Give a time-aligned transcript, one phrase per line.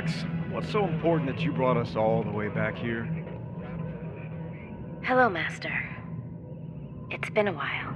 [0.00, 0.24] All right, Rex.
[0.50, 3.04] What's so important that you brought us all the way back here?
[5.02, 5.72] Hello, Master.
[7.10, 7.94] It's been a while.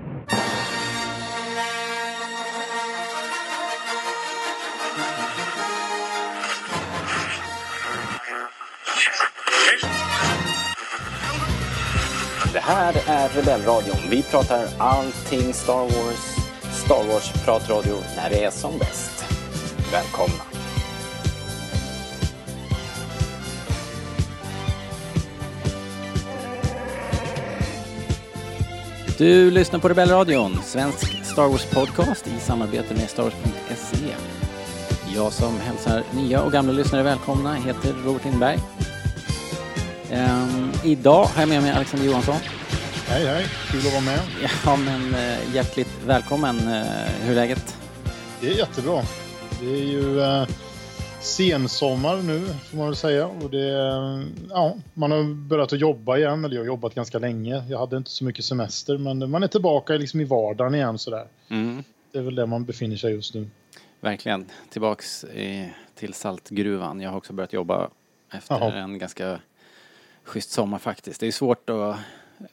[12.52, 13.96] Det här är Rebellradion.
[14.10, 16.36] Vi pratar allting Star Wars.
[16.72, 19.24] Star Wars-pratradio när det är som bäst.
[19.92, 20.53] Välkomna!
[29.25, 34.14] Du lyssnar på Rebellradion, svensk Star Wars-podcast i samarbete med Star Wars.se.
[35.14, 38.58] Jag som hälsar nya och gamla lyssnare välkomna heter Robert Lindberg.
[40.11, 42.36] Ehm, idag har jag med mig Alexander Johansson.
[43.08, 43.47] Hej, hej.
[43.70, 44.20] Kul att vara med.
[44.64, 46.59] Ja, men eh, hjärtligt välkommen.
[46.59, 46.84] Eh,
[47.22, 47.77] hur är läget?
[48.41, 49.03] Det är jättebra.
[49.61, 50.47] Det är ju eh,
[51.25, 53.27] sensommar nu, får man väl säga.
[53.27, 53.69] Och det,
[54.50, 57.64] ja, man har börjat att jobba igen, eller jag har jobbat ganska länge.
[57.69, 61.27] Jag hade inte så mycket semester, men man är tillbaka liksom i vardagen igen sådär.
[61.48, 63.48] Mm, Det är väl där man befinner sig just nu.
[64.00, 64.47] verkligen.
[64.70, 67.00] Tillbaks eh, till Saltgruvan.
[67.00, 67.88] Jag har också börjat jobba
[68.33, 68.72] efter Jaha.
[68.75, 69.38] en ganska
[70.25, 71.20] schysst sommar faktiskt.
[71.20, 71.97] Det är svårt att,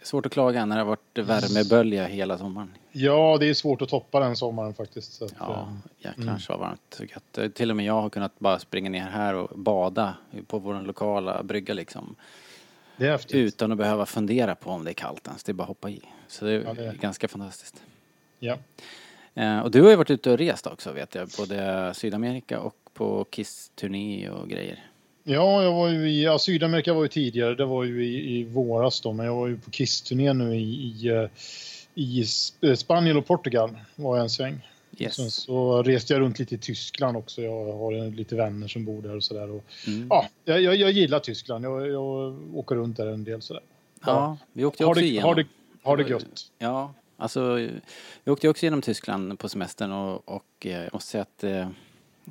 [0.03, 2.71] svårt att klaga när det har varit värmebölja hela sommaren.
[2.91, 5.21] Ja, det är svårt att toppa den sommaren faktiskt.
[5.21, 5.67] Att, Ja,
[5.99, 7.55] eh, jäklar så varmt och gött.
[7.55, 10.15] Till och med jag har kunnat bara springa ner här och bada
[10.47, 12.15] på vår lokala brygga liksom.
[12.97, 13.35] det är häftigt.
[13.35, 15.43] Utan att behöva fundera på om det är kallt ens.
[15.43, 16.01] Det är bara att hoppa i.
[16.27, 17.83] Så det är, Ja, det är- ganska fantastiskt.
[18.39, 18.57] Ja.
[19.33, 21.29] Eh, och du har ju varit ute och rest också vet jag.
[21.37, 24.85] Både Sydamerika och på Kiss-turné och grejer.
[25.23, 27.55] Ja, jag var ju i ja, Sydamerika var ju tidigare.
[27.55, 30.59] Det var ju i, i våras då, men jag var ju på Kiss-turné nu i,
[30.61, 31.29] i, eh,
[31.95, 34.67] i Sp- Spanien och Portugal var jag en sväng.
[34.97, 35.15] Yes.
[35.15, 37.41] Sen så reste jag runt lite i Tyskland också.
[37.41, 39.43] Jag har en- lite vänner som bor där och sådär.
[39.43, 39.61] Mm.
[40.09, 41.65] ja, jag, jag, jag gillar Tyskland.
[41.65, 43.63] Jag, jag åker runt där en del sådär.
[44.05, 45.27] Ja, vi åkte Har också det, igenom.
[45.27, 45.45] har, det,
[45.83, 46.51] har det gött.
[46.59, 47.53] Ja, alltså
[48.23, 51.61] vi åkte också genom Tyskland på semestern och, och eh, jag måste säga att eh,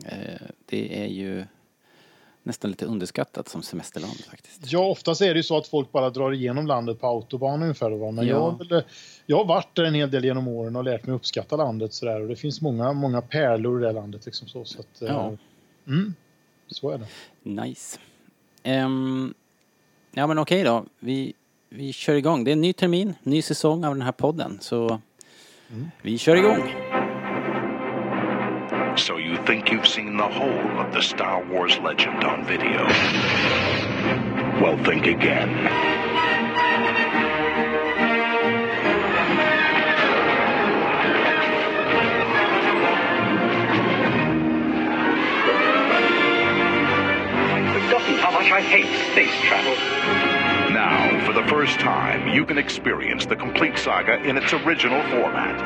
[0.06, 1.44] eh, det är ju
[2.42, 4.72] nästan lite underskattat som semesterland faktiskt.
[4.72, 7.90] Ja, oftast är det ju så att folk bara drar igenom landet på autobahn ungefär.
[7.90, 8.10] Va?
[8.10, 8.58] Men Ja.
[8.70, 8.82] jag,
[9.26, 12.20] jag har varit där en hel del genom åren och lärt mig uppskatta landet sådär.
[12.20, 14.26] Och det finns många, många pärlor i det landet.
[14.26, 15.32] Liksom så, så att, eh, Ja.
[15.86, 16.14] mm,
[16.66, 17.06] så är det.
[17.62, 17.98] Nice.
[18.62, 19.34] Ehm,
[20.12, 21.32] ja men okej då, vi,
[21.68, 22.44] vi kör igång.
[22.44, 25.00] Det är en ny termin, ny säsong av den här podden så
[26.02, 26.89] vi kör igång.
[29.46, 32.84] Think you've seen the whole of the Star Wars legend on video?
[34.60, 35.48] Well, think again.
[47.48, 49.74] I forgotten how much I hate space travel.
[50.72, 55.58] Now, for the first time, you can experience the complete saga in its original format.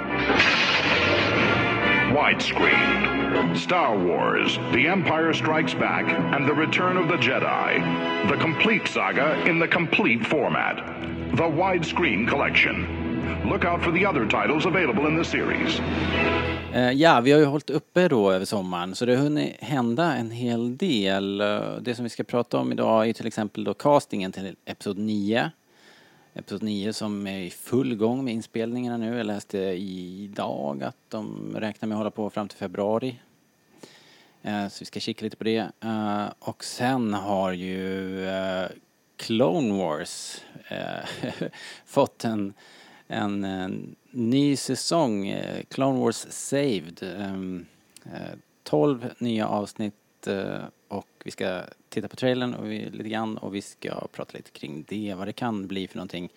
[2.15, 3.14] Widescreen.
[3.53, 8.29] Star Wars, The Empire Strikes Back, and The Return of the Jedi.
[8.29, 10.77] The complete saga in the complete format.
[11.37, 12.87] The Widescreen Collection.
[13.51, 15.81] Look out for the other titles available in the series.
[16.75, 20.15] Eh, ja, vi har ju hållit uppe då över sommaren så det har hunnit hända
[20.15, 21.41] en hel del.
[21.41, 24.99] Eh, det som vi ska prata om idag är till exempel då castingen till Episod
[24.99, 25.51] 9.
[26.35, 29.17] Episod 9 som är i full gång med inspelningarna nu.
[29.17, 33.21] Jag läste idag att de räknar med att hålla på fram till februari.
[34.45, 35.71] Eh, så vi ska kika lite på det.
[35.81, 38.69] Eh, och sen har ju eh,
[39.17, 40.41] Clone Wars
[41.87, 42.55] fått en,
[43.07, 45.37] en, en ny säsong.
[45.69, 47.03] Clone Wars Saved.
[47.03, 47.67] Ehm,
[48.63, 49.95] 12 nya avsnitt
[50.89, 54.51] och vi ska titta på trailern och vi, lite grann och vi ska prata lite
[54.51, 56.29] kring det, vad det kan bli för någonting.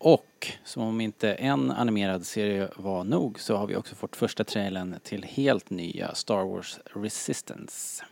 [0.00, 4.44] Och som om inte en animerad serie var nog så har vi också fått första
[4.44, 8.04] trailern till helt nya Star Wars Resistance.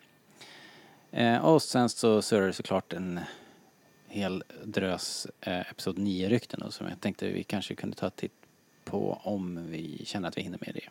[1.10, 3.20] Eh, och sen så surrar det såklart en
[4.08, 8.32] hel drös eh, Episod 9-rykten då, som jag tänkte vi kanske kunde ta en titt
[8.84, 10.88] på om vi känner att vi hinner med det.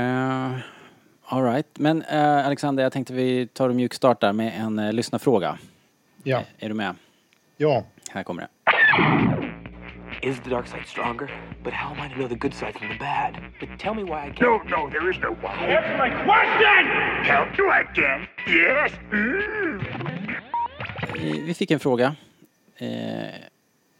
[0.00, 0.58] Uh,
[1.24, 5.58] Alright, men eh, Alexander jag tänkte vi tar och mjukstartar med en uh, lyssnarfråga.
[6.22, 6.42] Ja.
[6.58, 6.94] Är du med?
[7.56, 7.84] ja.
[8.10, 8.48] Här kommer det.
[10.22, 11.28] Is the dark side stronger?
[11.64, 13.34] But how am I to know the good side from the bad?
[13.60, 14.40] But tell me why I can't.
[14.40, 15.54] No, no, there is no why.
[15.76, 16.86] Answer my question!
[17.24, 18.26] Tell you again.
[18.46, 18.92] Yes.
[19.12, 19.80] Mm.
[21.16, 22.16] Eh, Vi fick en fråga
[22.76, 23.34] eh,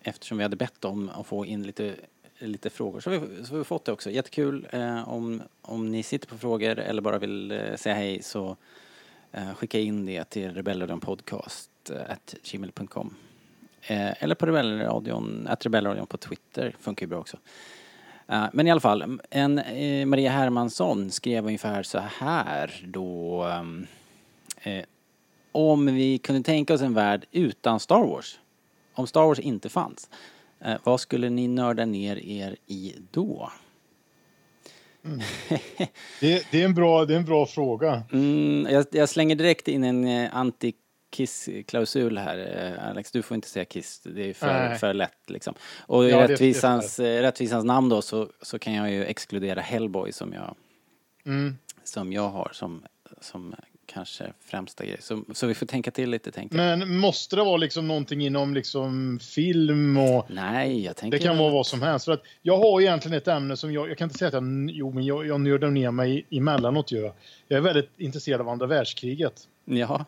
[0.03, 1.95] eftersom vi hade bett om att få in lite
[2.39, 3.01] lite frågor.
[3.01, 4.11] Så har vi, så har vi fått det också.
[4.11, 4.67] Jättekul.
[4.73, 8.57] Eh, om, om ni sitter på frågor eller bara vill eh, säga hej så
[9.57, 13.15] skicka in det till rebellradion.podcast.gmail.com
[13.87, 17.37] eh, Eller på rebellradion, att rebellradion på Twitter funkar ju bra också.
[18.29, 23.87] Eh, men i alla fall, en, eh, Maria Hermansson skrev ungefär så här då ehm,
[24.63, 24.85] eh,
[25.53, 28.39] om vi kunde tänka oss en värld utan Star Wars,
[28.95, 30.11] om Star Wars inte fanns,
[30.61, 33.53] eh, vad skulle ni nörda ner er i då?
[36.21, 38.03] Det, det, är en bra, det är en bra fråga.
[38.13, 40.37] Mm, jag, jag slänger direkt in en eh,
[41.13, 42.39] anti-kiss-klausul här.
[42.79, 44.79] Eh, Alex, du får inte säga kiss, det är för, Nej.
[44.79, 45.55] för lätt liksom.
[45.87, 50.13] Och i Ja, rättvisans, eh, rättvisans namn då så, så kan jag ju exkludera Hellboy
[50.13, 50.55] som jag,
[51.27, 51.57] Mm.
[51.85, 52.83] som jag har som,
[53.21, 53.55] som
[53.87, 54.97] kanske främsta grej.
[55.01, 56.57] Så, så vi får tänka till lite tänker.
[56.57, 61.19] Men måste det vara liksom någonting inom liksom film och Nej, jag tänker...
[61.19, 62.05] det kan vara vad som helst.
[62.05, 64.71] För att jag har egentligen ett ämne som jag, jag kan inte säga att jag,
[64.71, 67.03] jo men jag, jag nördar ner mig emellanåt gör
[67.49, 67.57] jag.
[67.59, 69.49] Är väldigt intresserad av andra världskriget.
[69.65, 70.05] Jaha.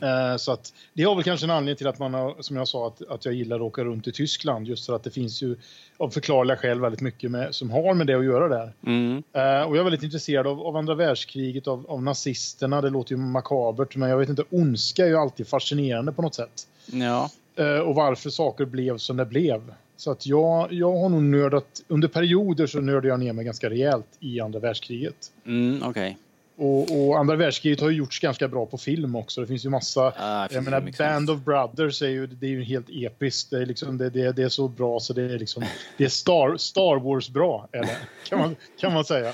[0.00, 2.68] Eh, så att det har väl kanske en anledning till att man har, som jag
[2.68, 4.68] sa, att, att jag gillar att åka runt i Tyskland.
[4.68, 5.56] Just för att det finns ju
[5.96, 8.72] av förklarliga skäl väldigt mycket med, som har med det att göra där.
[8.86, 9.22] Mm.
[9.32, 12.80] Eh, och jag är väldigt intresserad av, av andra världskriget, av, av nazisterna.
[12.80, 16.34] Det låter ju makabert, men jag vet inte, ondska är ju alltid fascinerande på något
[16.34, 16.68] sätt.
[16.86, 17.30] Ja.
[17.56, 19.74] Eh, och varför saker blev som det blev.
[19.96, 23.70] Så att jag, jag har nog nördat, under perioder så nördade jag ner mig ganska
[23.70, 25.32] rejält i andra världskriget.
[25.46, 26.18] Mm, okej.
[26.58, 29.40] Och, och andra världskriget har ju gjorts ganska bra på film också.
[29.40, 30.12] Det finns ju massa...
[30.16, 33.50] Ah, jag menar, Band of Brothers är ju, det är ju helt episkt.
[33.50, 35.64] Det är, liksom, det, det, det är så bra så det är liksom...
[35.96, 37.98] Det är Star, Star Wars bra, eller?
[38.28, 39.32] Kan man, kan man säga.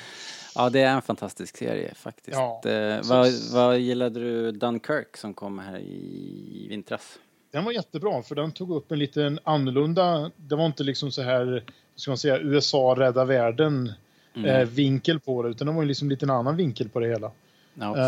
[0.54, 2.36] Ja, det är en fantastisk serie faktiskt.
[2.36, 2.62] Ja.
[2.70, 7.19] Eh, vad, vad gillade du Dunkirk som kom här i vintras?
[7.52, 10.30] Den var jättebra för den tog upp en liten annorlunda...
[10.36, 11.64] Det var inte liksom så här,
[11.96, 13.92] ska man säga, USA rädda världen
[14.34, 14.46] Mm.
[14.50, 15.49] eh, vinkel på det.
[15.49, 17.31] Utan det var ju liksom lite en annan vinkel på det hela.
[17.75, 17.99] Ja.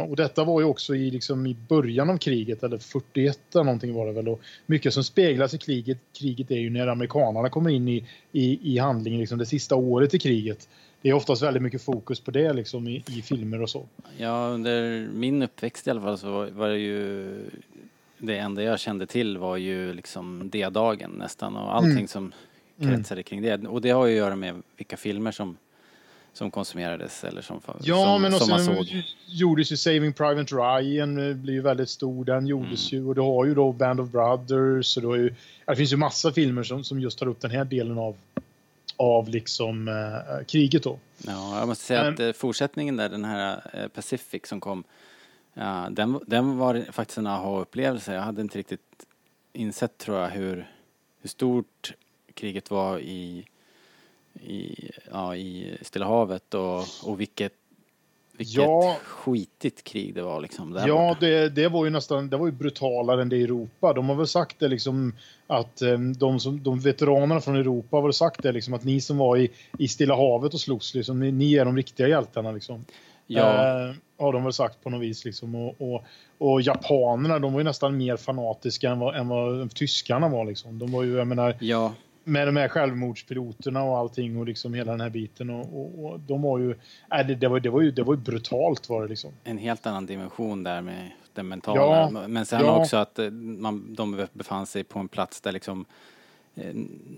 [0.00, 3.64] Eh, och detta var ju också i, liksom, i början av kriget, eller 41 eller
[3.64, 4.28] någonting var det väl.
[4.28, 8.74] Och mycket som speglas i kriget, kriget är ju när amerikanerna kommer in i, i,
[8.74, 10.68] i handlingen, liksom det sista året i kriget.
[11.02, 13.86] Det är oftast väldigt mycket fokus på det liksom, i, i filmer och så.
[14.16, 17.26] Ja, under min uppväxt i alla fall så var- var det ju
[18.18, 22.08] det enda jag kände till var ju liksom D-dagen nästan och allting Mm.
[22.08, 22.32] som
[22.80, 23.66] kretsade kring det.
[23.68, 25.56] Och det har ju att göra med vilka filmer som,
[26.38, 29.02] som konsumerades eller som, Ja, som, men som man såg.
[29.26, 32.24] gjordes ju Saving Private Ryan, eh, blir ju väldigt stor.
[32.24, 33.02] Den gjordes Mm.
[33.04, 35.34] ju och du har ju då Band of Brothers och ju,
[35.66, 38.16] det finns ju massa filmer som, som just tar upp den här delen av,
[38.96, 40.98] av liksom eh, kriget då.
[41.26, 44.84] Ja, jag måste säga Men- att eh, fortsättningen där, den här eh, Pacific som kom,
[45.54, 48.14] ja, den, den var faktiskt en aha-upplevelse.
[48.14, 48.80] Jag hade inte riktigt
[49.52, 50.70] insett tror jag hur,
[51.22, 51.92] hur stort
[52.34, 53.44] kriget var i,
[54.46, 57.52] i, ja, i Stilla havet och, och vilket,
[58.36, 58.96] vilket Ja.
[59.04, 60.80] skitigt krig det var liksom.
[60.86, 63.92] Ja, det, det var ju nästan det var ju brutalare än det i Europa.
[63.92, 65.12] De har väl sagt det liksom
[65.46, 69.00] att eh, de, som, de veteranerna från Europa har väl sagt det liksom att ni
[69.00, 72.52] som var i, i Stilla havet och slogs, liksom, ni, ni är de riktiga hjältarna
[72.52, 72.84] liksom.
[73.26, 73.42] ja,
[73.88, 75.54] Eh, har de väl sagt på något vis liksom.
[75.54, 76.02] Och, och,
[76.38, 80.78] och japanerna, de var ju nästan mer fanatiska än vad, än vad tyskarna var liksom.
[80.78, 81.94] De var ju, jag menar, ja,
[82.28, 86.20] med de här självmordspiloterna och allting och liksom hela den här biten och, och, och
[86.20, 86.74] de var ju,
[87.10, 89.32] nej, det, det, var, det var ju, det var ju brutalt var det liksom.
[89.44, 91.80] en helt annan dimension där med den mentala.
[91.80, 92.80] Ja, Men sen ja.
[92.80, 95.84] också att eh, man, de befann sig på en plats där liksom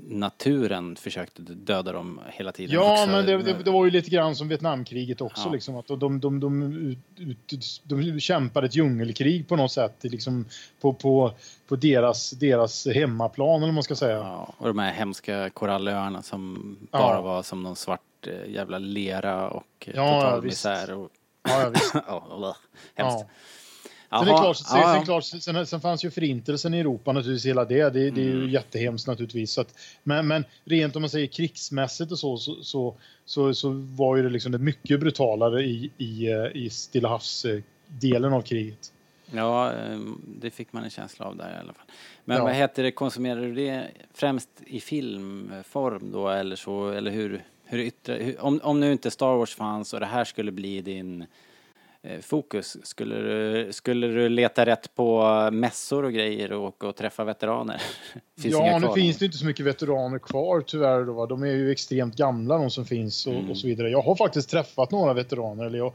[0.08, 2.74] naturen försökte döda dem hela tiden.
[2.74, 3.06] Ja, också.
[3.06, 5.42] men det, det, det var ju lite grann som Vietnamkriget också.
[5.48, 5.52] Ja.
[5.52, 10.44] Liksom, att de, de, de, de, ut, de kämpade ett djungelkrig på något sätt liksom,
[10.80, 11.32] på, på,
[11.68, 14.16] på deras, deras hemmaplan, eller man ska säga.
[14.16, 16.98] Ja, och de här hemska korallöarna som Ja.
[16.98, 20.64] bara var som någon svart eh, jävla lera och eh, Ja, ja, total visst.
[20.66, 20.94] misär.
[20.94, 21.10] Och,
[21.48, 21.94] Ja, ja, visst.
[22.06, 22.56] ja, bleh,
[22.94, 23.26] hemskt.
[24.10, 27.64] Sen, är klart, sen, sen, klart, sen, sen fanns ju förintelsen i Europa naturligtvis, hela
[27.64, 27.90] det.
[27.90, 28.48] Det, det är ju Mm.
[28.50, 29.58] jättehemskt naturligtvis.
[29.58, 34.16] Att, men, men rent om man säger krigsmässigt och så, så, så, så, så var
[34.16, 38.92] ju det liksom det mycket brutalare i, i, eh, i Stilla havsdelen av kriget.
[39.34, 41.86] Ja, eh, det fick man en känsla av där i alla fall.
[42.24, 42.44] Men Ja.
[42.44, 47.78] vad heter det, konsumerar du det främst i filmform då eller så, eller hur, hur
[47.78, 51.26] yttrar, hur, om, om nu inte Star Wars fanns och det här skulle bli din
[52.22, 57.24] fokus, skulle du, skulle du leta rätt på mässor och grejer och åka och träffa
[57.24, 57.82] veteraner?
[58.42, 61.04] finns ja, nu finns det inte så mycket veteraner kvar tyvärr.
[61.04, 61.26] Då, va?
[61.26, 63.50] De är ju extremt gamla de som finns och, Mm.
[63.50, 63.90] och så vidare.
[63.90, 65.64] Jag har faktiskt träffat några veteraner.
[65.64, 65.92] Eller jag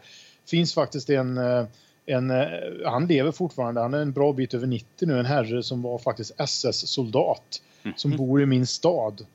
[0.50, 1.66] finns faktiskt en, eh,
[2.06, 2.48] en, eh,
[2.86, 5.98] han lever fortfarande, han är en bra bit över 90 nu, en herre som var
[5.98, 7.62] faktiskt SS-soldat.
[7.96, 9.26] Som bor i min stad.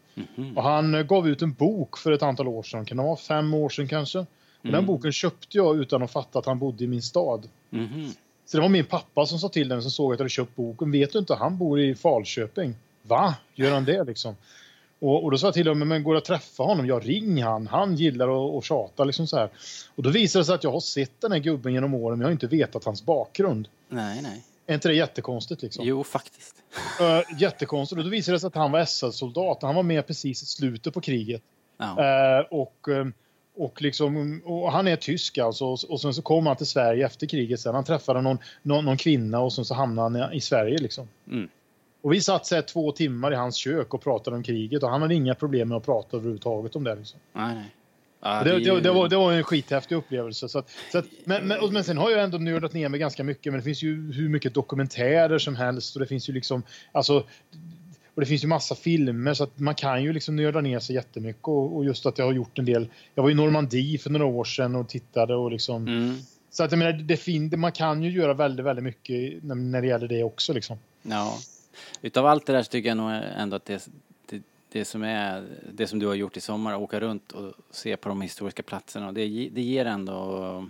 [0.57, 3.17] Och han eh, gav ut en bok för ett antal år sedan, kan det vara
[3.17, 4.27] fem år sedan kanske?
[4.63, 7.49] Och Den boken köpte jag utan att fatta att han bodde i min stad.
[7.71, 8.13] Mhm.
[8.47, 10.57] Så det var min pappa som sa till den som såg att jag hade köpt
[10.57, 10.93] boken.
[10.93, 12.75] Vet du inte, han bor i Falköping.
[13.03, 13.35] Va?
[13.55, 14.37] Gör han det liksom?
[14.99, 16.87] Och, och då sa jag till honom, men går det att träffa honom?
[16.87, 17.67] Ja, ring han.
[17.67, 19.51] Han gillar att, tjata liksom så här.
[19.95, 22.21] Och då visade det sig att jag har sett den här gubben genom åren, men
[22.21, 23.69] jag har inte vetat hans bakgrund.
[23.89, 24.45] Nej, nej.
[24.67, 25.85] Är inte det jättekonstigt liksom?
[25.85, 26.57] Jo, faktiskt.
[27.01, 27.99] Uh, jättekonstigt.
[27.99, 29.63] Och då visade det sig att han var SS-soldat.
[29.63, 31.43] Han var med precis i slutet på kriget.
[31.79, 32.39] Ja.
[32.39, 33.07] Eh, och, eh,
[33.57, 35.65] och, liksom, och han är tysk alltså.
[35.65, 37.61] Och, sen så kom han till Sverige efter kriget.
[37.61, 40.79] Sen han träffade någon, någon, någon kvinna och sen så hamnade han i Sverige.
[40.79, 41.09] Liksom.
[41.27, 41.49] Mm.
[42.03, 44.83] Och vi satt så här två timmar i hans kök och pratade om kriget.
[44.83, 46.95] Och han hade inga problem med att prata överhuvudtaget om det.
[46.95, 47.21] Liksom.
[47.33, 47.75] Nej, nej.
[48.23, 50.49] Ja, Det, det, det, var, det var en skithäftig upplevelse.
[50.49, 53.25] Så att, så att, men, men, men sen har jag ändå nördat ner mig ganska
[53.25, 53.53] mycket.
[53.53, 55.97] Men det finns ju hur mycket dokumentärer som helst.
[55.97, 56.63] Och det finns ju liksom...
[56.93, 57.25] Alltså,
[58.21, 60.95] och det finns ju massa filmer så att man kan ju liksom nörda ner sig
[60.95, 61.45] jättemycket.
[61.45, 62.89] Och, och just att jag har gjort en del...
[63.15, 65.89] Jag var i Normandie för några år sedan och tittade och liksom...
[65.89, 66.17] Mm.
[66.51, 69.81] Så att jag menar, det fin, man kan ju göra väldigt, väldigt mycket när, när
[69.81, 70.79] det gäller det också liksom.
[71.03, 71.39] Ja.
[72.03, 73.89] Utav allt det där så tycker jag nog ändå att det,
[74.27, 77.97] det, det som är det som du har gjort i sommar, åka runt och se
[77.97, 80.69] på de historiska platserna, det, det ger ändå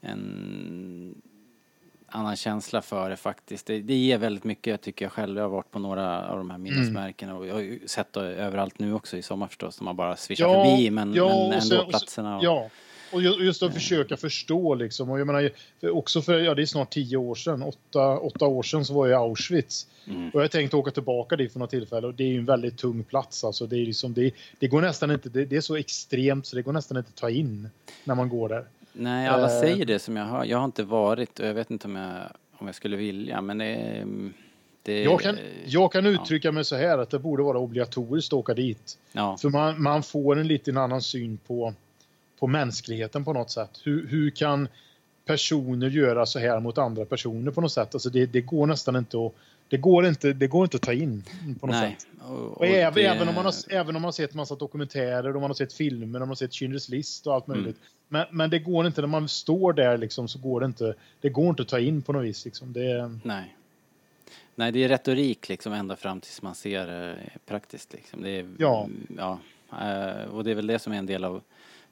[0.00, 1.22] en
[2.08, 3.66] annan känsla för det faktiskt.
[3.66, 5.36] Det, det ger väldigt mycket, jag tycker jag själv.
[5.36, 8.20] Jag har varit på några av de här minnesmärkena och jag har ju sett det
[8.20, 9.76] överallt nu också i sommar förstås.
[9.76, 12.36] De har bara svischat förbi men, men och ändå sen- platserna.
[12.36, 12.68] Och, Ja,
[13.12, 15.10] och ju- och just att försöka förstå liksom.
[15.10, 15.50] Och jag menar,
[15.82, 19.06] också för, ja det är snart tio år sedan, åtta, åtta år sedan så var
[19.06, 19.86] jag i Auschwitz.
[20.06, 20.30] Mm.
[20.30, 22.78] Och jag tänkte åka tillbaka dit för något tillfälle och det är ju en väldigt
[22.78, 23.66] tung plats alltså.
[23.66, 26.62] Det är liksom, det, det går nästan inte, det, det är så extremt så det
[26.62, 27.68] går nästan inte att ta in
[28.04, 28.64] när man går där.
[28.98, 29.60] Nej, alla Eh.
[29.60, 30.44] säger det som jag hör.
[30.44, 32.22] Jag har inte varit och jag vet inte om jag,
[32.58, 34.04] om jag skulle vilja men det,
[34.82, 38.38] det Jag kan, jag kan uttrycka mig så här att det borde vara obligatoriskt att
[38.38, 38.98] åka dit.
[39.12, 41.74] Ja, För man, man får en lite annan syn på,
[42.38, 43.80] på mänskligheten på något sätt.
[43.84, 44.68] Hur, hur kan
[45.26, 47.94] personer göra så här mot andra personer på något sätt?
[47.94, 49.32] Alltså det, det går nästan inte att
[49.68, 51.22] det går inte, det går inte att ta in
[51.60, 51.96] på något nej.
[52.00, 52.08] sätt.
[52.22, 55.34] Och, Och även, det- även, om man har, även om man har sett massa dokumentärer,
[55.34, 57.60] och man har sett filmer, och man har sett Schindler's list och allt Mm.
[57.60, 57.76] möjligt.
[58.08, 61.28] Men, men det går inte, när man står där liksom, så går det inte, det
[61.28, 62.44] går inte att ta in på något vis.
[62.44, 62.72] Liksom.
[62.72, 63.56] Det, Nej.
[64.54, 68.22] Nej, det är retorik liksom ända fram tills man ser det praktiskt liksom.
[68.22, 68.88] Det är, Ja.
[69.16, 69.38] ja.
[69.72, 71.42] eh, Och det är väl det som är en del av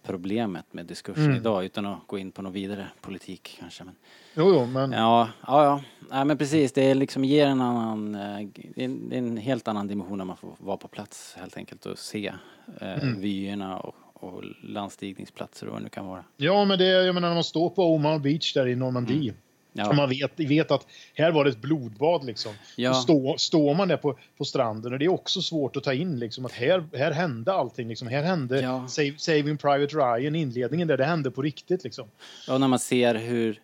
[0.07, 1.37] problemet med diskursen Mm.
[1.37, 3.85] idag utan att gå in på någon vidare politik kanske.
[3.85, 3.95] Men,
[4.35, 5.81] jo, jo, men ja, ja, ja.
[6.11, 6.73] Nej, men precis.
[6.73, 8.47] Det liksom ger en annan, eh,
[8.77, 12.33] en, en helt annan dimension när man får vara på plats helt enkelt och se
[12.81, 13.21] eh, Mm.
[13.21, 16.25] vyerna och, och landstigningsplatser och vad det nu kan vara.
[16.37, 19.31] Ja, men det, jag menar när man står på Omaha Beach där i Normandie.
[19.31, 19.35] Mm.
[19.77, 19.93] Ja.
[19.93, 22.53] Man vet, vet att här var det ett blodbad liksom.
[22.77, 22.95] Ja.
[22.95, 25.93] Så stå, står man där på, på stranden och det är också svårt att ta
[25.93, 28.09] in liksom att här, här hände allting liksom.
[28.09, 28.89] Här hände Ja.
[28.89, 32.09] Save, Saving Private Ryan, inledningen där, det hände på riktigt liksom.
[32.49, 33.61] Och när man ser hur,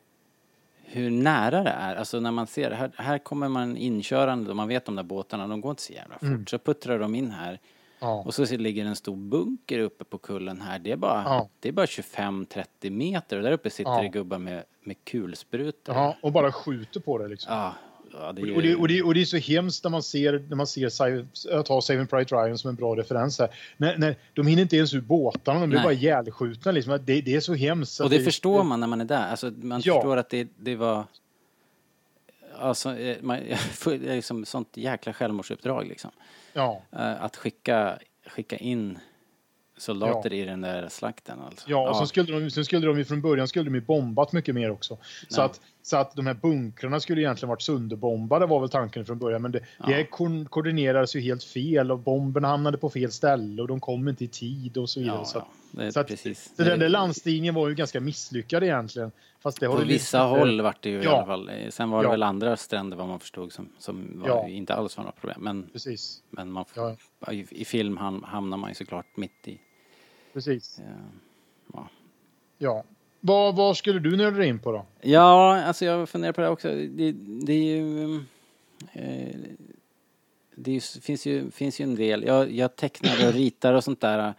[0.85, 4.69] hur nära det är, alltså när man ser, här, här kommer man inkörande och man
[4.69, 6.23] vet de där båtarna, de går inte så jävla fort.
[6.23, 6.47] Mm.
[6.47, 7.59] Så puttrar de in här
[8.00, 8.23] Ja.
[8.26, 10.78] och så ligger en stor bunker uppe på kullen här.
[10.78, 11.49] Det är bara, Ja.
[11.61, 14.02] det är bara 25-30 meter och där uppe sitter Ja.
[14.02, 15.95] det gubbar med, med kulsprutor.
[15.95, 17.52] Jaha, och bara skjuter på det liksom.
[17.54, 17.75] Ja,
[18.12, 20.45] ja, det är Och det, och, det, och det är så hemskt när man ser,
[20.49, 20.90] när man ser
[21.50, 23.49] jag tar Saving Private Ryan som en bra referens här.
[23.76, 25.85] När, när, de hinner inte ens ur båtarna, de blir Nej.
[25.85, 26.73] bara ihjälskjutna.
[26.73, 26.99] Liksom.
[27.04, 28.00] Det, det är så hemskt.
[28.00, 29.28] Och det förstår man när man är där.
[29.30, 29.95] Alltså, man Ja.
[29.95, 31.04] förstår att det var...
[32.61, 33.37] Alltså, eh, man,
[33.85, 36.11] det är liksom sånt jäkla självmordsuppdrag liksom.
[36.52, 38.99] Ja, Eh, Att skicka, skicka in
[39.76, 41.71] soldater i den där slakten alltså.
[41.71, 44.33] ja, och Sen, skulle de, sen skulle de ju från början skulle de ju bombat
[44.33, 44.99] mycket mer också.
[45.29, 45.45] Så, Ja.
[45.45, 49.42] att, så att de här bunkrarna skulle egentligen varit sönderbombade var väl tanken från början.
[49.42, 53.62] Men det, det här ko- koordinerades ju helt fel och bomberna hamnade på fel ställe
[53.62, 55.16] och de kom inte i tid och så vidare.
[55.18, 55.46] Ja, så ja,
[55.84, 56.52] det, så att, precis.
[56.56, 59.12] Så den där landstigningen var ju ganska misslyckad egentligen.
[59.40, 61.16] Fast det På vissa visat- håll vart det ju i Ja.
[61.16, 61.49] alla fall.
[61.49, 62.10] Eh, Sen var det Ja.
[62.10, 64.49] väl andra stränder vad man förstod som, som var Ja.
[64.49, 65.40] ju inte alls var något problem.
[65.44, 66.96] Men, Precis, men man, Ja.
[67.32, 69.60] i, i film ham, hamnar man ju såklart mitt i.
[70.32, 70.78] precis.
[70.78, 70.84] eh,
[71.72, 71.88] ja.
[72.58, 72.84] Ja.
[73.20, 74.86] Vad, vad skulle du nörda in på då?
[75.00, 76.68] Ja, alltså jag funderar på det också.
[76.68, 77.12] Det,
[77.46, 78.14] det är ju...
[78.92, 79.36] Eh,
[80.54, 82.24] det är finns, ju, finns ju en del.
[82.24, 84.34] Jag, jag tecknar och ritar och sånt där.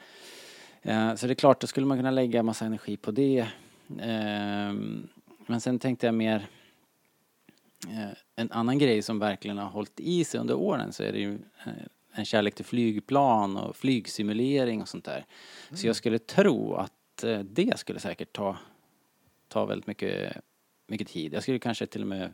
[0.81, 3.39] Eh, så det är klart, då skulle man kunna lägga massa energi på det.
[3.99, 4.73] Eh,
[5.45, 6.47] men sen tänkte jag mer...
[7.89, 11.19] Eh, en annan grej som verkligen har hållit i sig under åren så är det
[11.19, 11.73] ju eh,
[12.13, 15.25] en kärlek till flygplan och flygsimulering och sånt där.
[15.73, 18.57] Så jag skulle tro att eh, det skulle säkert ta
[19.51, 20.37] tar väldigt mycket,
[20.87, 21.33] mycket tid.
[21.33, 22.33] Jag skulle kanske till och med,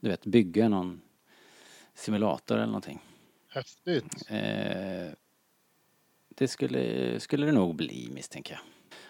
[0.00, 1.00] du vet, bygga någon
[1.94, 3.00] simulator eller någonting.
[3.48, 4.30] Häftigt.
[4.30, 5.12] Eh,
[6.28, 8.60] det skulle, skulle det nog bli misstänker jag.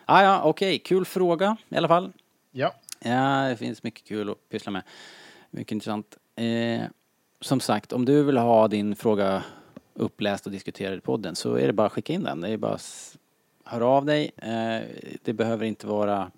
[0.05, 2.13] Ah, ja, okej, kul fråga i alla fall.
[2.51, 2.75] Ja.
[3.01, 4.83] Ja, det finns mycket kul att pyssla med.
[5.51, 6.19] Mycket intressant.
[6.37, 6.83] Eh,
[7.41, 9.45] som sagt, om du vill ha din fråga
[9.95, 12.41] uppläst och diskuterad i podden så är det bara att skicka in den.
[12.41, 13.17] Det är bara att
[13.65, 14.31] höra av dig.
[14.37, 14.83] Eh,
[15.23, 16.31] det behöver inte vara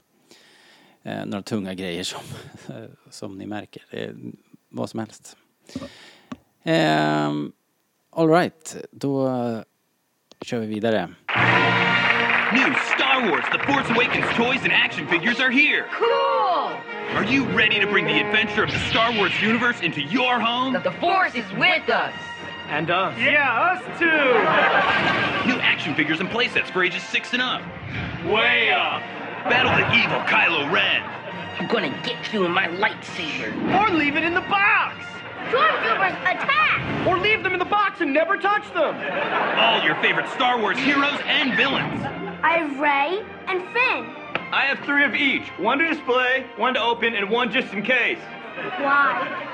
[1.02, 2.22] eh, några tunga grejer som,
[3.10, 3.82] som ni märker.
[3.90, 4.14] Är
[4.68, 5.36] vad som helst.
[6.62, 7.32] Eh,
[8.12, 9.28] all right, då
[10.42, 11.08] kör vi vidare.
[12.52, 15.86] New Star Wars The Force Awakens toys and action figures are here!
[15.92, 16.72] Cool!
[17.14, 20.72] Are you ready to bring the adventure of the Star Wars universe into your home?
[20.72, 22.12] The Force is with us!
[22.68, 23.16] And us.
[23.18, 25.48] Yeah, us too!
[25.48, 27.62] New action figures and playsets for ages 6 and up.
[28.26, 29.02] Way up!
[29.44, 31.02] Battle the evil Kylo Ren.
[31.58, 33.52] I'm gonna get you in my lightsaber.
[33.80, 34.96] Or leave it in the box!
[35.48, 37.06] Stormtroopers, attack!
[37.06, 38.94] Or leave them in the box and never touch them!
[39.58, 42.02] All your favorite Star Wars heroes and villains.
[42.42, 44.14] I have Ray and Finn.
[44.52, 45.48] I have three of each.
[45.58, 48.18] One to display, one to open, and one just in case.
[48.78, 49.46] Why?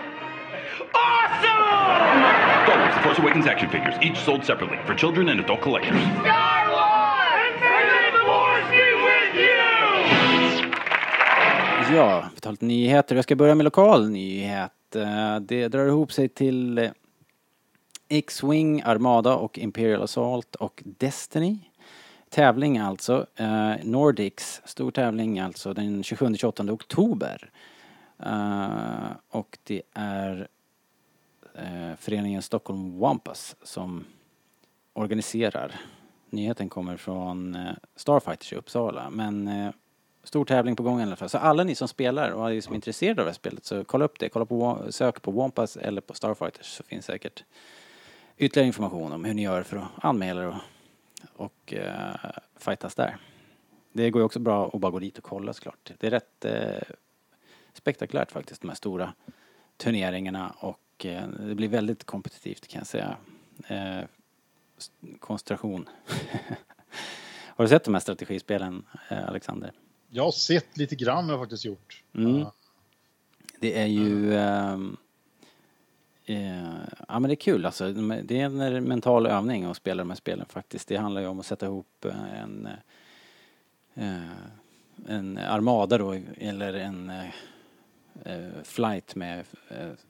[0.94, 2.66] Awesome!
[2.66, 6.00] Star Wars The Force Awakens action figures, each sold separately for children and adult collectors.
[6.20, 6.95] Star Wars!
[11.92, 13.14] Ja, vi tar lite nyheter.
[13.16, 14.96] Jag ska börja med lokal nyhet.
[14.96, 16.90] Eh, det drar ihop sig till eh,
[18.08, 21.58] X-Wing, Armada och Imperial Assault och Destiny.
[22.30, 23.26] Tävling alltså.
[23.36, 27.50] Eh, Nordics, stor tävling alltså den 27-28 oktober.
[29.28, 30.48] Och det är
[31.96, 34.04] föreningen Stockholm Wampas som
[34.92, 35.80] organiserar.
[36.30, 37.58] Nyheten kommer från
[37.96, 39.50] Starfighters i Uppsala men
[40.26, 41.28] stor tävling på gång i alla fall.
[41.28, 43.84] Så alla ni som spelar och är som är intresserade av det här spelet så
[43.84, 44.28] kolla upp det.
[44.28, 47.45] Kolla på, sök på Wampas eller på Starfighters så finns säkert
[48.36, 50.54] ytterligare information om hur ni gör för att anmäla er och,
[51.36, 53.17] och uh, fightas där.
[53.93, 55.93] Det går ju också bra att bara gå dit och kolla såklart.
[55.99, 56.95] Det är rätt uh,
[57.73, 59.12] spektakulärt faktiskt de här stora
[59.76, 63.17] turneringarna och uh, det blir väldigt kompetitivt kan jag säga.
[63.71, 64.04] Uh,
[65.21, 65.89] koncentration.
[67.56, 69.73] Har du sett de här strategispelen Alexander?
[70.10, 72.02] Jag har sett lite grann har jag faktiskt gjort.
[72.14, 72.38] Mm.
[72.38, 72.52] Ja.
[73.60, 74.34] Det är ju...
[74.36, 74.97] ehm,
[76.25, 76.64] eh,
[77.08, 77.92] ja men det är kul alltså.
[78.23, 80.88] Det är en mental övning att spela de här spelen faktiskt.
[80.88, 82.69] Det handlar ju om att sätta ihop eh, en,
[83.95, 84.21] eh,
[85.08, 87.10] en armada då, eller en
[88.25, 89.45] eh, flight med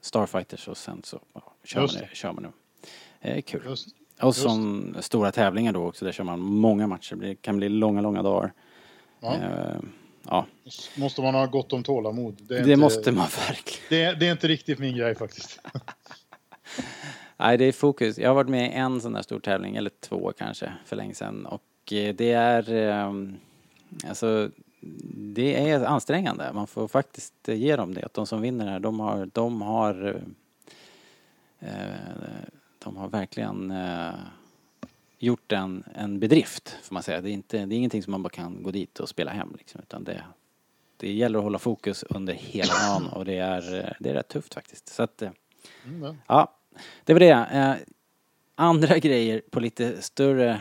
[0.01, 2.53] Starfighters och sen så ja, kör, man, det- kör man det.
[3.23, 3.63] Det är kul.
[3.67, 3.89] Just,
[4.21, 7.17] Och som stora tävlingar då också, där kör man många matcher.
[7.17, 8.53] Det kan bli långa, långa dagar.
[9.21, 9.35] Ja.
[9.35, 9.77] Eh,
[10.29, 10.47] ja,
[10.97, 12.41] Måste man ha gott om tålamod.
[12.41, 13.83] är det inte, måste man verkligen.
[13.89, 15.61] Det, det är inte riktigt min grej faktiskt.
[17.37, 18.19] Nej, det är fokus.
[18.19, 21.15] Jag har varit med i en sån där stor tävling, eller två kanske, för länge
[21.15, 21.47] sedan.
[21.47, 22.73] Och eh, det är...
[22.73, 23.37] ehm,
[24.09, 24.51] Alltså,
[25.15, 26.53] det är ansträngande.
[26.53, 28.03] Man får faktiskt eh, ge dem det.
[28.05, 29.27] Att de som vinner här, de har...
[29.33, 30.21] De har,
[32.85, 33.73] de har verkligen
[35.19, 37.21] gjort en, en bedrift, får man säga.
[37.21, 39.55] Det är, inte, det är ingenting som man bara kan gå dit och spela hem,
[39.59, 40.25] liksom, utan det,
[40.97, 44.55] det gäller att hålla fokus under hela dagen och det är, det är rätt tufft
[44.55, 44.89] faktiskt.
[44.89, 45.31] Så att, eh,
[45.85, 46.53] Mm, ja.
[47.05, 47.31] Det var det.
[47.31, 47.75] Eh,
[48.55, 50.61] andra grejer på lite större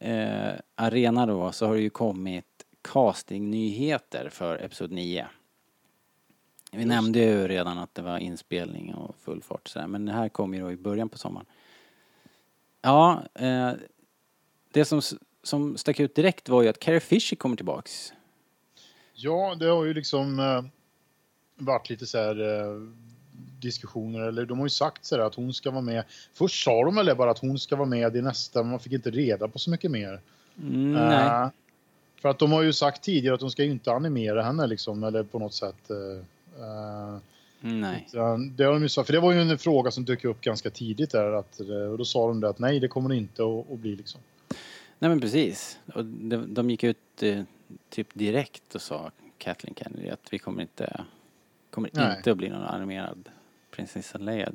[0.00, 2.44] eh, arena då så har det ju kommit
[2.82, 5.26] castingnyheter för Episod 9.
[6.72, 10.28] Vi nämnde ju redan att det var inspelning och full fart sådär, men det här
[10.28, 11.46] kom ju då i början på sommaren.
[12.82, 13.72] Ja, eh,
[14.72, 15.00] det som,
[15.42, 18.12] som stack ut direkt var ju att Carrie Fisher kommer tillbaks.
[19.14, 20.64] Ja, det har ju liksom eh,
[21.56, 22.80] varit lite så här eh,
[23.60, 26.04] diskussioner, eller de har ju sagt så här att hon ska vara med.
[26.34, 28.92] Först sa de väl bara att hon ska vara med i nästa, men man fick
[28.92, 30.20] inte reda på så mycket mer.
[30.62, 31.26] Mm, nej.
[31.26, 31.48] Eh,
[32.22, 35.04] för att de har ju sagt tidigare att de ska ju inte animera henne liksom,
[35.04, 35.90] eller på något sätt.
[35.90, 37.16] eh,
[37.60, 38.08] nej.
[38.56, 40.70] det har de ju sagt, för det var ju en fråga som dök upp ganska
[40.70, 43.42] tidigt där, att, eh, och då sa de det att nej, det kommer det inte
[43.42, 44.20] att, att bli liksom.
[44.98, 45.78] Nej men precis.
[45.94, 47.42] Och de, de gick ut eh,
[47.90, 51.04] typ direkt och sa Kathleen Kennedy att vi kommer inte,
[51.70, 52.16] kommer Nej.
[52.16, 53.28] inte att bli någon animerad
[53.70, 54.52] prinsessan Leia.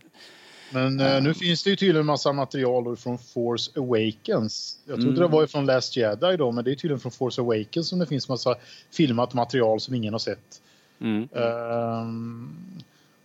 [0.74, 4.80] Men eh, nu finns det ju tydligen massa material från Force Awakens.
[4.86, 5.32] Jag trodde Mm.
[5.32, 8.06] det var från Last Jedi då, men det är tydligen från Force Awakens som det
[8.06, 8.56] finns massa
[8.92, 10.62] filmat material som ingen har sett.
[11.00, 11.28] Mm.
[11.32, 12.56] Um,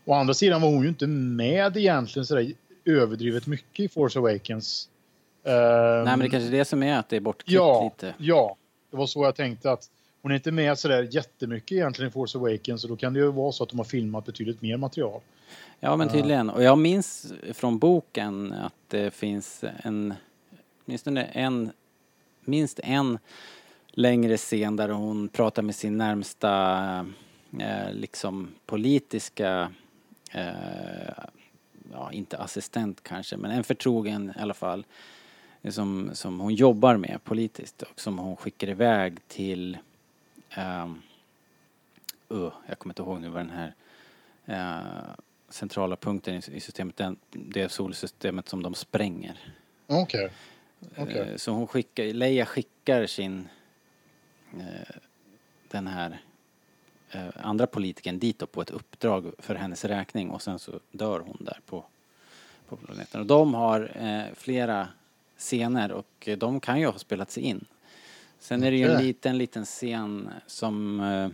[0.06, 2.52] å andra sidan var hon ju inte med egentligen sådär
[2.84, 4.88] överdrivet mycket i Force Awakens.
[5.44, 8.14] Ehm, Nej men det kanske är det som är att det är bortklippt ja, lite.
[8.18, 8.56] ja,
[8.90, 9.90] det var så jag tänkte att
[10.22, 13.32] hon är inte med sådär jättemycket egentligen i Force Awakens och då kan det ju
[13.32, 15.20] vara så att de har filmat betydligt mer material.
[15.80, 16.50] Ja men tydligen.
[16.50, 20.14] Och jag minns från boken att det finns en,
[20.84, 21.70] åtminstone en
[22.44, 23.18] minst en
[23.88, 27.06] längre scen där hon pratar med sin närmsta
[27.60, 29.70] eh, liksom politiska
[31.92, 34.87] ja, inte assistent kanske, men en förtrogen i alla fall.
[35.70, 39.79] Som, som hon jobbar med politiskt och som hon skickar iväg till
[40.59, 41.03] um,
[42.33, 43.75] uh, jag kommer inte ihåg nu vad den här
[44.49, 45.14] uh,
[45.49, 49.55] centrala punkten i, i systemet, den, det solsystemet som de spränger.
[49.87, 50.31] Okej.
[50.96, 51.31] Okay.
[51.31, 53.49] Uh, så hon skickar, Leia skickar sin
[54.57, 54.96] uh,
[55.68, 56.18] den här
[57.34, 61.36] andra politikern dit då på ett uppdrag för hennes räkning och sen så dör hon
[61.40, 61.84] där på,
[62.68, 63.20] på planeten.
[63.20, 63.90] Och de har
[64.34, 64.88] flera
[65.38, 67.64] scener och de kan ju ha spelats in.
[68.46, 71.28] Sen är det ju en liten, liten scen som, eh,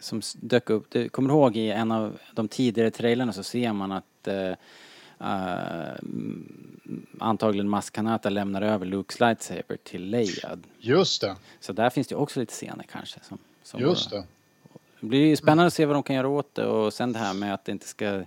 [0.00, 0.86] som dök upp.
[0.90, 4.54] Du kommer ihåg i en av de tidigare trailerna så ser man att uh,
[7.18, 10.58] antagligen Maskanata lämnar över Lukes lightsaber till Leia.
[10.78, 11.36] Just det.
[11.60, 13.20] Så där finns det också lite scener kanske.
[13.22, 14.24] Som, som Just det.
[15.04, 17.34] Det blir spännande att se vad de kan göra åt det och sen det här
[17.34, 18.22] med att det inte ska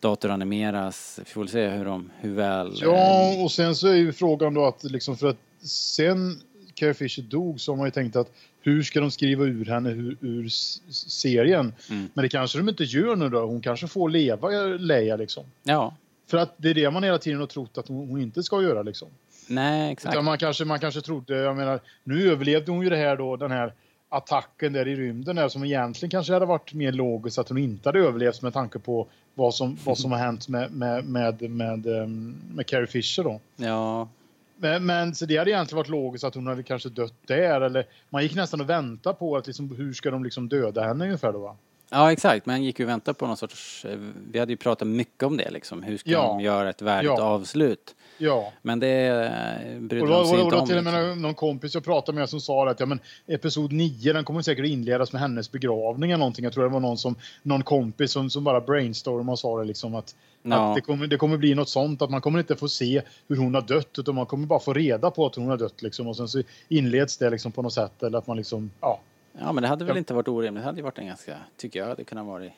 [0.00, 1.18] datoranimeras.
[1.18, 2.72] Vi får väl se hur, de, hur väl...
[2.80, 6.40] Ja, och sen så är ju frågan då att liksom för att sen
[6.74, 9.90] Carrie Fisher dog så har man ju tänkt att hur ska de skriva ur henne
[9.90, 10.48] ur, ur
[10.92, 11.74] serien?
[11.90, 12.08] Mm.
[12.14, 13.40] Men det kanske de inte gör nu då.
[13.40, 15.44] Hon kanske får leva Leia liksom.
[15.62, 15.96] Ja.
[16.26, 18.62] För att det är det man hela tiden har trott att hon, hon inte ska
[18.62, 19.08] göra liksom.
[19.48, 20.14] Nej, exakt.
[20.14, 23.36] Utan man kanske, man kanske trodde, jag menar, nu överlevde hon ju det här då,
[23.36, 23.72] den här
[24.08, 27.88] attacken där i rymden där som egentligen kanske hade varit mer logiskt att hon inte
[27.88, 31.86] hade överlevt med tanke på vad som, vad som har hänt med, med, med, med,
[31.86, 33.40] ehm, med Carrie Fisher då.
[33.56, 34.08] Ja.
[34.56, 37.86] Men, men så det hade egentligen varit logiskt att hon hade kanske dött där eller
[38.10, 41.32] man gick nästan och väntade på att liksom, hur ska de liksom döda henne ungefär
[41.32, 41.56] då va?
[41.90, 43.98] Ja exakt, men gick ju och väntade på någon sorts, eh,
[44.30, 46.22] vi hade ju pratat mycket om det liksom, hur ska ja.
[46.22, 47.22] de göra ett värdigt ja.
[47.22, 47.94] avslut?
[48.18, 48.52] Ja.
[48.62, 50.66] Men det eh, brydde de sig inte om.
[50.66, 51.22] till och med liksom.
[51.22, 54.66] någon kompis jag pratade med som sa att ja, men episod 9 den kommer säkert
[54.66, 56.44] inledas med hennes begravning eller någonting.
[56.44, 59.64] Jag tror det var någon, som, någon kompis som, som bara brainstormade och sa det
[59.64, 60.68] liksom att, ja.
[60.68, 63.36] att det, kommer, det kommer bli något sånt att man kommer inte få se hur
[63.36, 66.06] hon har dött utan man kommer bara få reda på att hon har dött liksom
[66.06, 69.00] och sen så inleds det liksom på något sätt eller att man liksom, ja.
[69.40, 70.62] Ja men det hade väl inte varit orimligt.
[70.62, 72.52] Det hade ju varit en ganska, tycker jag, det kunde ha varit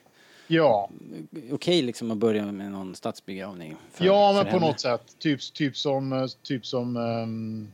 [0.49, 0.91] Ja.
[1.31, 3.77] Okej okay, liksom att börja med någon stadsbegravning.
[3.93, 4.67] För, ja, men på henne.
[4.67, 5.03] något sätt.
[5.19, 7.73] Typ, typ som, eh, typ som um,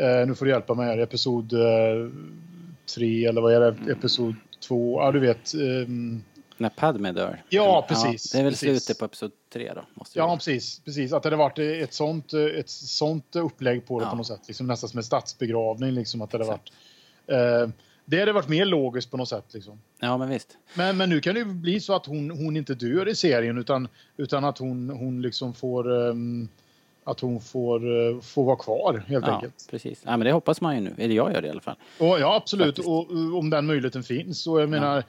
[0.00, 1.56] uh, nu får du hjälpa mig här, episod 3
[3.24, 3.90] uh, eller vad är det, mm.
[3.90, 5.54] episod 2, ja du vet.
[5.54, 6.24] Um,
[6.56, 7.42] när Padme dör?
[7.48, 8.34] Ja, precis.
[8.34, 8.68] Ja, det är väl precis.
[8.68, 9.84] slutet på episod 3 då?
[9.94, 11.12] Måste ja, precis, precis.
[11.12, 14.10] Att det hade varit ett sånt, ett sånt upplägg på det ja.
[14.10, 14.40] på något sätt.
[14.46, 15.90] Liksom nästan som en stadsbegravning.
[15.90, 16.72] Liksom, att det hade varit,
[17.32, 17.72] uh,
[18.10, 19.54] det hade varit mer logiskt på något sätt.
[19.54, 19.80] Liksom.
[20.00, 20.58] Ja, men visst.
[20.74, 23.58] Men, men nu kan det ju bli så att hon, hon inte dör i serien
[23.58, 25.90] utan, utan att hon, hon liksom får...
[25.90, 26.48] Um,
[27.04, 29.68] att hon får, uh, får vara kvar helt ja, enkelt.
[29.70, 30.02] Precis.
[30.04, 30.94] Ja, men det hoppas man ju nu.
[30.98, 31.76] Eller jag gör det i alla fall.
[31.98, 32.78] Och, ja, absolut.
[32.78, 34.46] Och, och, om den möjligheten finns.
[34.46, 34.98] Och jag menar...
[34.98, 35.04] Uh,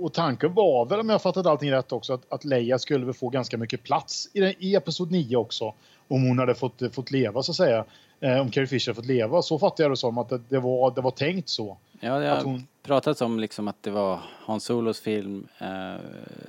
[0.00, 3.28] och tanken var väl, om jag fattat allting rätt också, att, att Leia skulle få
[3.28, 5.74] ganska mycket plats i, den, i Episod 9 också.
[6.08, 7.84] Om hon hade fått, fått leva, så att säga.
[8.24, 9.42] Uh, om Carrie Fisher fått leva.
[9.42, 11.78] Så fattar jag det som, att det, det, var, det var tänkt så.
[12.00, 12.66] Ja, det har hon...
[12.82, 15.94] pratats om liksom att det var Hans Solos film, eh,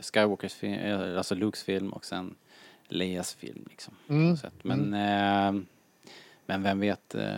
[0.01, 2.35] Skywalkers film, eh, alltså Lukes film och sen
[2.87, 3.65] Leias film.
[3.69, 4.37] Liksom, mm.
[4.61, 5.55] Men, mm.
[5.57, 5.63] eh,
[6.45, 7.37] men vem vet eh,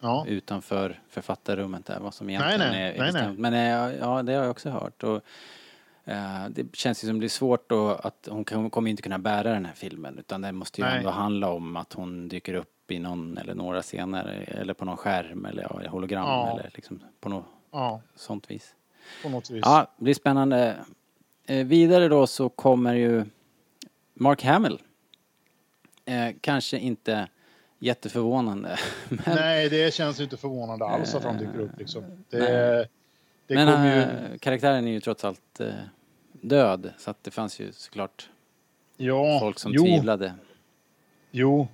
[0.00, 0.24] ja.
[0.26, 2.98] utanför författarrummet där vad som egentligen nej, nej.
[2.98, 3.38] är bestämt.
[3.38, 5.02] Men eh, ja, det har jag också hört.
[5.02, 5.20] Och,
[6.04, 9.52] eh, det känns ju som det blir svårt då att hon kommer inte kunna bära
[9.52, 10.98] den här filmen utan det måste ju nej.
[10.98, 14.96] ändå handla om att hon dyker upp i någon eller några scener eller på någon
[14.96, 16.52] skärm eller ja, hologram ja.
[16.52, 18.00] eller liksom på något ja.
[18.14, 18.74] sånt vis.
[19.22, 19.62] På något vis.
[19.64, 20.76] Ja, det blir spännande.
[21.46, 23.24] Eh, vidare då så kommer ju
[24.14, 24.82] Mark Hamill.
[26.04, 27.28] Eh, kanske inte
[27.78, 28.78] jätteförvånande.
[29.08, 32.04] Men, Nej, det känns inte förvånande alls att han dyker upp liksom.
[32.30, 32.88] Det,
[33.46, 34.02] det men ju...
[34.02, 35.68] Eh, karaktären är ju trots allt eh,
[36.32, 38.28] död så att det fanns ju såklart
[38.96, 39.82] ja, folk som jo.
[39.82, 40.34] tvivlade.
[41.30, 41.68] Jo,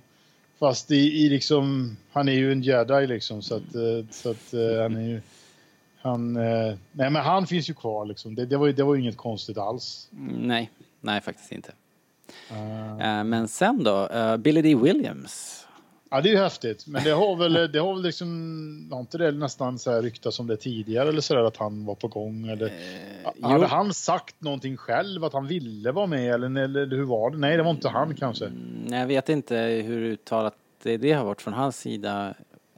[0.59, 4.53] Fast i, i liksom, han är ju en jedi liksom så att, eh, så att
[4.53, 5.21] eh, han är ju,
[6.01, 8.35] han, eh, nej men han finns ju kvar liksom.
[8.35, 10.07] Det, det var det var inget konstigt alls.
[10.39, 11.71] Nej, nej faktiskt inte.
[12.51, 13.23] Uh.
[13.23, 14.75] Men sen då, Billy D.
[14.75, 15.64] Williams.
[16.15, 16.87] Ja, det är ju häftigt.
[16.87, 20.39] Men det har väl, det har väl liksom, har inte det nästan så här ryktats
[20.39, 22.47] om det tidigare eller så där att han var på gång?
[22.47, 27.03] Eller, eh, hade han sagt någonting själv att han ville vara med eller, eller hur
[27.03, 27.37] var det?
[27.37, 28.45] Nej, det var inte han kanske.
[28.45, 32.33] Mm, jag vet inte hur uttalat det, det har varit från hans sida.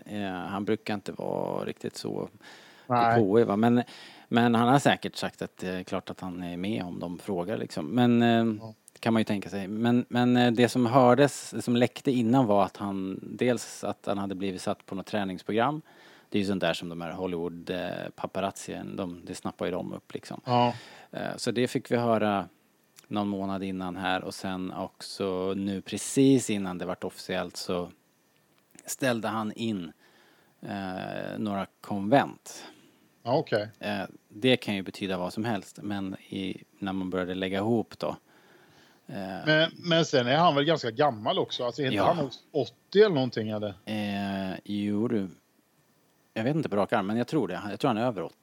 [0.05, 2.29] Eh, han brukar inte vara riktigt så
[2.87, 3.55] på KI, va?
[3.55, 3.83] Men,
[4.27, 7.19] Men han har säkert sagt att det är klart att han är med om de
[7.19, 7.85] frågar liksom.
[7.85, 8.45] Men eh,
[8.86, 9.67] det kan man ju tänka sig.
[9.67, 14.17] Men, men eh, det som hördes, som läckte innan var att han dels att han
[14.17, 15.81] hade blivit satt på något träningsprogram.
[16.29, 17.71] Det är ju sånt där som de här Hollywood
[18.15, 20.41] paparazzien, de, det snappar ju de upp liksom.
[20.45, 20.73] Ja.
[21.11, 22.49] Eh, Så det fick vi höra
[23.07, 27.91] någon månad innan här och sen också nu precis innan det vart officiellt så
[28.85, 29.91] ställde han in
[30.61, 32.65] eh, några konvent.
[33.23, 33.69] Ja, okej.
[33.79, 37.99] Eh, det kan ju betyda vad som helst men i, när man började lägga ihop
[37.99, 38.15] då.
[39.07, 39.15] Eh,
[39.45, 41.65] Men, men sen är han väl ganska gammal också?
[41.65, 42.13] Alltså är inte Ja.
[42.13, 43.73] han 80 eller någonting eller?
[43.85, 45.27] eh, jo du,
[46.33, 47.61] jag vet inte på rak arm men jag tror det.
[47.69, 48.33] Jag tror han är över 80.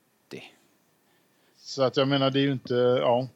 [1.59, 3.29] Så att jag menar det är ju inte, ja.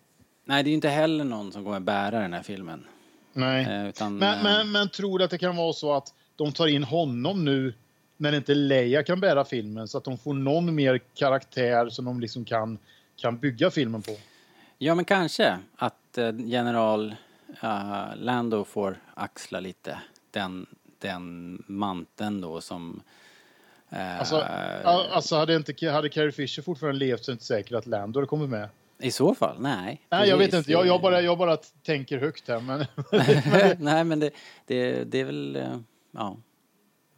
[0.45, 2.87] Nej det är ju inte heller någon som kommer bära den här filmen.
[3.33, 3.65] Nej.
[3.67, 6.53] Eh, utan, Men, eh, men, men tror du att det kan vara så att de
[6.53, 7.75] tar in honom nu
[8.17, 12.21] när inte Leia kan bära filmen så att de får någon mer karaktär som de
[12.21, 12.79] liksom kan,
[13.17, 14.13] kan bygga filmen på?
[14.79, 17.15] Ja, men kanske att eh, general
[17.63, 19.99] eh, Lando får axla lite
[20.31, 20.67] den,
[20.99, 23.03] den manteln då som...
[23.91, 24.37] eh, Alltså,
[24.87, 28.19] alltså hade, inte, hade Carrie Fisher fortfarande levt så är det inte säkert att Lando
[28.21, 28.69] hade kommit med.
[29.01, 30.03] I så fall, nej.
[30.11, 30.73] Nej, jag vet inte.
[30.73, 32.61] Jag, jag, bara, jag bara tänker högt här.
[32.61, 32.87] Men,
[33.85, 34.31] nej, men det,
[34.67, 35.67] det, det är väl...
[36.11, 36.37] Ja.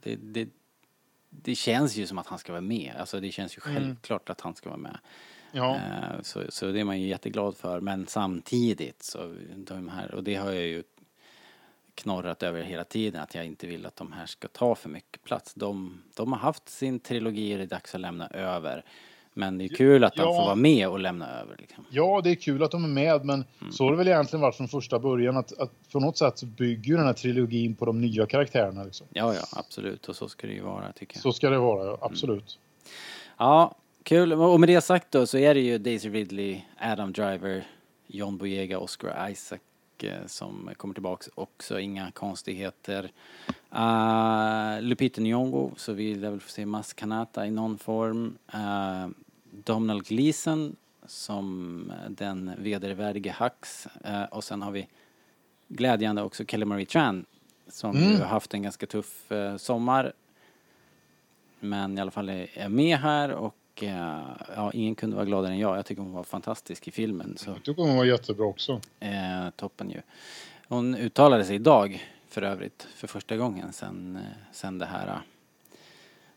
[0.02, 0.48] Det, det,
[1.30, 2.94] det känns ju som att han ska vara med.
[2.98, 3.74] Alltså det känns ju Mm.
[3.82, 4.98] självklart att han ska vara med.
[5.52, 5.76] Ja.
[5.76, 7.80] Eh, Så, så det är man ju jätteglad för.
[7.80, 10.82] Men samtidigt så, de här, och det har jag ju
[11.94, 15.24] knorrat över hela tiden, att jag inte vill att de här ska ta för mycket
[15.24, 15.54] plats.
[15.54, 18.84] De, de har haft sin trilogi, det är dags att lämna över.
[19.34, 20.26] Men det är kul att de Ja.
[20.36, 21.56] får vara med och lämna över.
[21.58, 21.84] Liksom.
[21.90, 23.72] ja, det är kul att de är med, men Mm.
[23.72, 25.36] så har det väl egentligen varit från första början.
[25.36, 28.84] Att, att på något sätt bygger den här trilogin på de nya karaktärerna.
[28.84, 29.06] Liksom.
[29.12, 30.08] Ja, ja, absolut.
[30.08, 31.22] Och så ska det ju vara, tycker jag.
[31.22, 32.58] Så ska det vara, ja, absolut.
[33.38, 34.32] Ja, kul.
[34.32, 37.66] Och med det sagt då så är det ju Daisy Ridley, Adam Driver,
[38.06, 39.60] John Boyega, Oscar Isaac
[40.02, 41.80] eh, som kommer tillbaks också.
[41.80, 43.10] Inga konstigheter.
[43.74, 48.38] Uh, Lupita Nyong'o, så vi lär väl få se Mas Kanata i någon form.
[48.54, 49.08] Uh,
[49.64, 53.86] Domhnall Gleeson som den vedervärdige Hux.
[54.04, 54.88] Eh, och sen har vi
[55.68, 57.24] glädjande också Kelly Marie Tran
[57.68, 58.20] som Mm.
[58.20, 60.12] har haft en ganska tuff eh, sommar
[61.60, 64.22] men i alla fall är med här och eh,
[64.56, 65.78] ja, ingen kunde vara gladare än jag.
[65.78, 67.36] Jag tycker hon var fantastisk i filmen.
[67.38, 68.80] Så, Jag tycker hon var jättebra också.
[69.00, 70.00] eh, toppen ju.
[70.68, 75.20] Hon uttalade sig idag för övrigt för första gången sen, eh, sen det här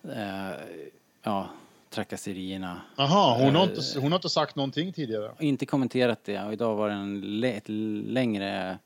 [0.04, 0.56] eh,
[1.24, 1.50] ja,
[1.90, 2.82] trakasserierna.
[2.98, 5.32] Aha, hon har, Eh, inte, hon har inte sagt någonting tidigare.
[5.40, 7.70] Inte kommenterat det och idag var det en ett
[8.14, 8.78] längre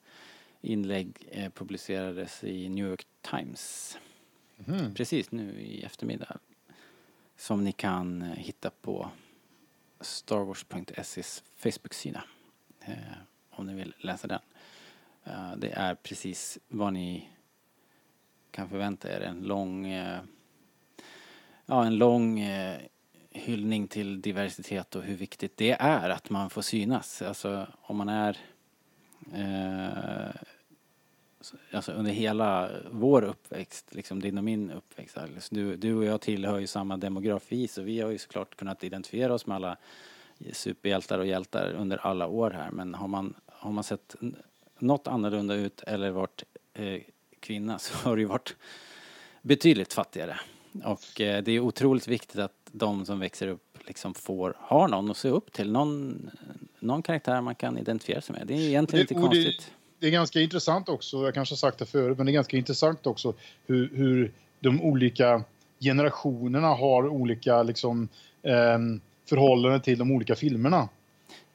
[0.62, 3.98] inlägg eh, publicerades i New York Times.
[4.66, 4.94] Mhm.
[4.94, 6.38] Precis nu i eftermiddag.
[7.38, 9.10] Som ni kan eh, hitta på
[10.02, 12.24] starwars.ses Facebook-sida.
[12.82, 12.96] Eh,
[13.50, 14.40] om ni vill läsa den.
[15.24, 17.30] Eh, det är precis vad ni
[18.52, 19.22] kan förvänta er.
[19.22, 20.20] En lång, eh,
[21.66, 22.82] ja, en lång eh,
[23.32, 27.22] hyllning till diversitet och hur viktigt det är att man får synas.
[27.22, 28.38] Alltså om man är
[29.34, 30.36] eh,
[31.72, 35.56] alltså under hela vår uppväxt, liksom din och min uppväxt Alice.
[35.56, 39.34] Du, du och jag tillhör ju samma demografi så vi har ju såklart kunnat identifiera
[39.34, 39.78] oss med alla
[40.52, 44.16] superhjältar och hjältar under alla år här men har man, har man sett
[44.80, 47.02] något annorlunda ut eller varit eh,
[47.40, 48.56] kvinna så har det ju varit
[49.42, 50.40] betydligt fattigare.
[50.84, 55.12] Och eh, det är otroligt viktigt att de som växer upp liksom får, har någon
[55.12, 56.30] att se upp till, någon,
[56.80, 58.48] någon karaktär man kan identifiera sig med.
[58.48, 59.72] Det är egentligen Det- inte konstigt.
[60.00, 62.58] Det är ganska intressant också, jag kanske har sagt det förut, men det är ganska
[62.58, 63.34] intressant också
[63.66, 65.44] hur, hur de olika
[65.80, 68.08] generationerna har olika liksom,
[68.44, 70.90] ehm, förhållanden till de olika filmerna.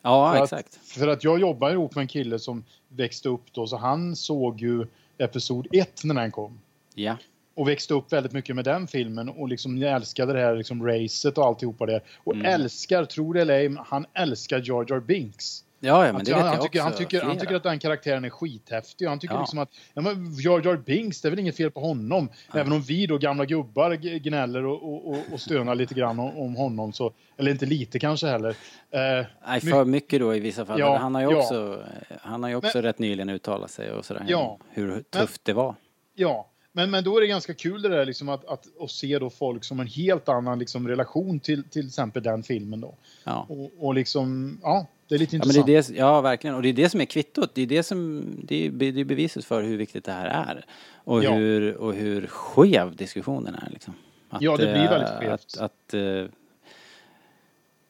[0.02, 0.78] Ja, för exakt.
[0.82, 4.16] Att, för att jag jobbar ihop med en kille som växte upp då, så han
[4.16, 4.86] såg ju
[5.18, 6.60] Episod 1 när den kom.
[6.94, 7.16] Ja.
[7.54, 11.38] Och växte upp väldigt mycket med den filmen och liksom älskade det här liksom racet
[11.38, 12.00] och alltihopa det.
[12.16, 12.46] Och Mm.
[12.46, 15.64] älskar, tror det eller ej, han älskar Jar Jar Binks.
[15.84, 17.54] Ja, ja, men Han, det ty- vet han, jag tycker, han, också, tycker, han tycker
[17.54, 19.06] att den karaktären är skithäftig.
[19.06, 19.40] Han tycker Ja.
[19.40, 22.28] liksom att ja, men Jar Jar Binks, det är väl inget fel på honom.
[22.54, 26.56] Även om vi då gamla gubbar gnäller och, och, och, stönar lite grann om, om
[26.56, 26.92] honom.
[26.92, 28.48] Så, eller inte lite kanske heller.
[28.90, 30.80] Eh, Nej, för mycket då i vissa fall.
[30.80, 31.36] Ja, Men han har ju ja.
[31.38, 31.84] också,
[32.22, 34.24] han har ju också Men- rätt nyligen uttalat sig och sådär.
[34.28, 34.58] Ja.
[34.70, 35.74] Hur tufft det var.
[36.14, 39.18] Ja, men, men då är det ganska kul det där liksom att, att, att se
[39.18, 42.94] då folk som en helt annan liksom relation till till exempel den filmen då.
[43.24, 43.46] Ja.
[43.48, 45.88] Och, och liksom, ja, det är lite Ja, men det intressant.
[45.90, 46.56] är det, ja, verkligen.
[46.56, 47.50] Och det är det som är kvittot.
[47.54, 50.64] Det är det som, det är, det är beviset för hur viktigt det här är.
[50.94, 51.32] Och, Ja.
[51.34, 53.94] hur, och hur skev diskussionen är liksom.
[54.28, 55.56] Att, Ja, det blir eh, väldigt skevt.
[55.58, 56.24] Att, att, eh,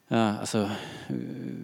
[0.08, 0.70] Ja, alltså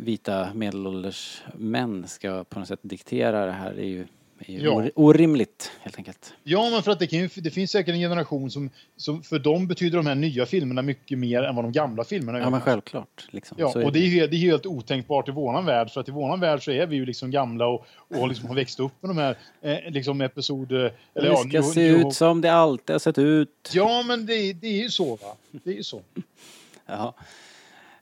[0.02, 4.06] vita medelålders män ska på något sätt diktera det här är ju,
[4.46, 4.70] är ju Ja.
[4.70, 6.34] or- orimligt helt enkelt.
[6.42, 9.22] Ja, men för att det, kan ju, det finns säkert en generation som, som...
[9.22, 12.44] För dem betyder de här nya filmerna mycket mer än vad de gamla filmerna Ja
[12.44, 12.50] gör.
[12.50, 13.26] men självklart.
[13.30, 13.56] Liksom.
[13.60, 15.90] Ja, Så är och det är, helt, det är helt otänkbart i våran värld.
[15.90, 18.54] För att i våran värld så är vi ju liksom gamla och, och liksom har
[18.54, 20.92] växt upp med de här eh, liksom episoder...
[21.14, 23.70] det ja, ska New- se ut som det alltid har sett ut.
[23.74, 25.36] Ja, men det, det är ju så va.
[25.50, 26.02] Det är ju så.
[26.86, 27.12] Jaha.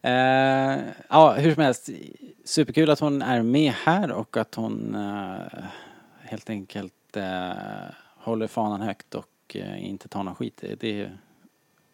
[0.03, 1.89] Eh, ja, hur som helst.
[2.45, 5.65] Superkul att hon är med här och att hon eh,
[6.27, 7.53] helt enkelt eh,
[8.17, 10.65] håller fanan högt och eh, inte tar någon skit.
[10.81, 11.19] Det- är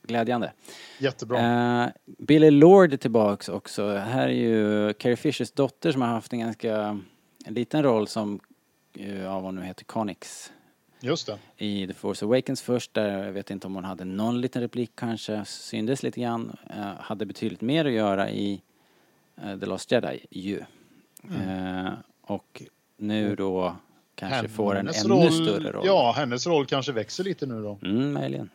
[0.03, 0.53] glädjande.
[0.99, 1.39] Jättebra.
[1.85, 3.97] Eh, Billy Lord är tillbaks också.
[3.97, 7.01] Här är ju Carrie Fishers dotter som har haft en ganska
[7.45, 8.41] en liten roll som,
[8.95, 10.53] eh, ja vad hon nu heter, Conix
[11.01, 11.39] Just det.
[11.57, 12.95] i The Force Awakens först.
[12.95, 16.57] Där jag vet inte om hon hade någon liten replik kanske, syndes lite grann.
[16.71, 18.63] Eh, hade betydligt mer att göra i
[19.37, 20.61] eh, The Lost Jedi ju.
[21.47, 21.93] Eh,
[22.23, 22.63] och
[22.97, 23.77] nu då
[24.29, 25.87] kanske får en Hennes ännu större roll.
[25.87, 27.79] Ja, hennes roll kanske växer lite nu då.
[27.83, 28.51] Mm, möjligen.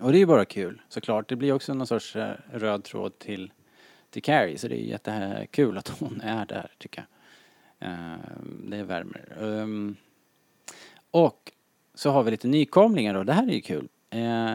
[0.00, 1.28] Och det är ju bara kul såklart.
[1.28, 3.52] Det blir också någon sorts eh, röd tråd till,
[4.10, 4.58] till Carrie.
[4.58, 7.04] Så det är jättekul att hon är där tycker
[7.78, 7.90] jag.
[7.90, 8.16] Eh,
[8.64, 9.36] det värmer.
[9.38, 9.96] Um,
[11.10, 11.52] och
[11.94, 13.24] så har vi lite nykomlingar då.
[13.24, 13.88] Det här är ju kul.
[14.10, 14.54] Eh,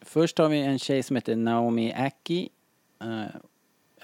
[0.00, 2.48] först har vi en tjej som heter Naomi Aki.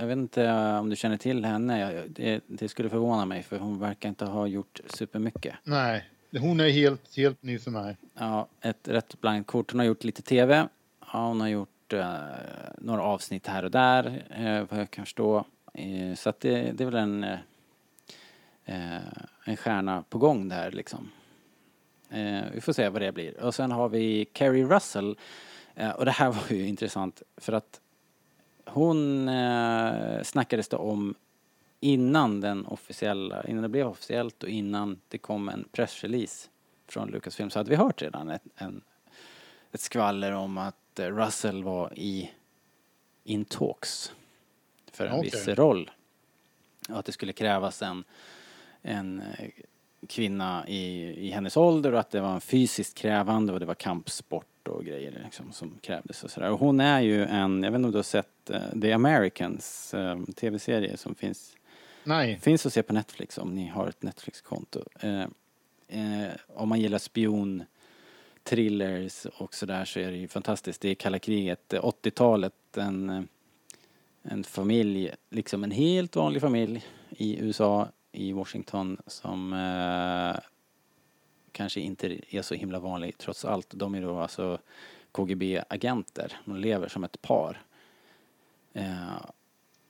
[0.00, 2.04] Eh, jag vet inte om du känner till henne.
[2.08, 5.54] Det, det skulle förvåna mig för hon verkar inte ha gjort supermycket.
[5.64, 6.04] Nej,
[6.40, 7.96] hon är helt, helt ny för mig.
[8.18, 9.72] Ja, ett rätt blankt kort.
[9.72, 10.68] Hon har gjort lite TV.
[11.12, 12.14] Ja, hon har gjort eh,
[12.78, 15.44] några avsnitt här och där, eh, vad jag kan förstå.
[15.74, 17.38] Eh, så att det, det är väl en, eh,
[18.64, 19.02] eh,
[19.44, 21.10] en stjärna på gång där liksom.
[22.10, 23.40] Eh, vi får se vad det blir.
[23.40, 25.16] Och sen har vi Carrie Russell.
[25.74, 27.80] Eh, och det här var ju intressant för att
[28.72, 31.14] hon eh, snackades det om
[31.80, 36.48] innan den officiella, innan det blev officiellt och innan det kom en pressrelease
[36.86, 38.80] från Lucasfilm så hade vi hört redan ett, en,
[39.72, 42.30] ett skvaller om att eh, Russell var i
[43.24, 44.12] in talks
[44.92, 45.30] för en Okej.
[45.30, 45.90] viss roll.
[46.88, 48.04] Och att det skulle krävas en,
[48.82, 49.48] en eh,
[50.08, 53.74] kvinna i, i hennes ålder och att det var en fysiskt krävande och det var
[53.74, 56.50] kampsport och grejer liksom som krävdes och sådär.
[56.50, 59.94] Och hon är ju en, jag vet inte om du har sett eh, The Americans
[59.94, 61.56] eh, tv-serie som finns
[62.04, 62.38] Nej.
[62.42, 64.84] Finns att se på Netflix om ni har ett Netflix-konto.
[65.00, 65.24] Eh,
[66.46, 67.64] om man gillar spion
[68.42, 70.80] thrillers och sådär så är det ju fantastiskt.
[70.80, 73.28] Det är kalla kriget, eh, 80-talet, en,
[74.22, 79.52] en familj, liksom en helt vanlig familj i USA, i Washington som
[81.52, 83.70] kanske inte är så himla vanlig trots allt.
[83.70, 84.58] De är då alltså
[85.12, 86.32] KGB-agenter.
[86.44, 87.62] De lever som ett par.
[88.72, 89.26] Eh,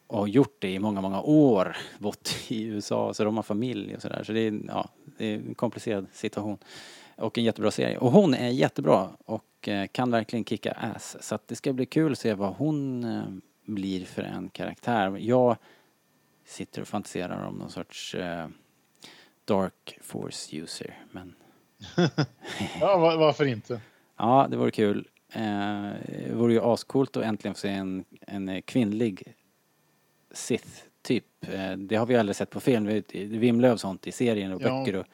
[0.07, 3.97] och har gjort det i många, många år, bott i USA, så de har familj
[3.97, 4.23] och sådär.
[4.25, 6.59] Så det är, ja, det är en komplicerad situation.
[7.17, 7.99] Och en jättebra serie.
[7.99, 11.17] Och hon är jättebra och eh, kan verkligen kicka ass.
[11.21, 13.23] Så att det ska bli kul att se vad hon eh,
[13.65, 15.17] blir för en karaktär.
[15.21, 15.57] Jag
[16.45, 18.49] sitter och fantiserar om någon sorts eh,
[19.45, 20.99] Dark Force user.
[21.11, 21.35] Men
[22.81, 23.81] Ja, va- varför inte?
[24.19, 25.09] ja, det vore kul.
[25.33, 25.41] Eh,
[26.27, 29.35] det vore ju ascoolt att äntligen få se en, en eh, kvinnlig
[30.33, 31.25] Sith-typ.
[31.41, 32.85] Eh, det har vi aldrig sett på film.
[33.13, 34.79] Det vimlar av sånt i serien och Ja.
[34.79, 35.07] böcker och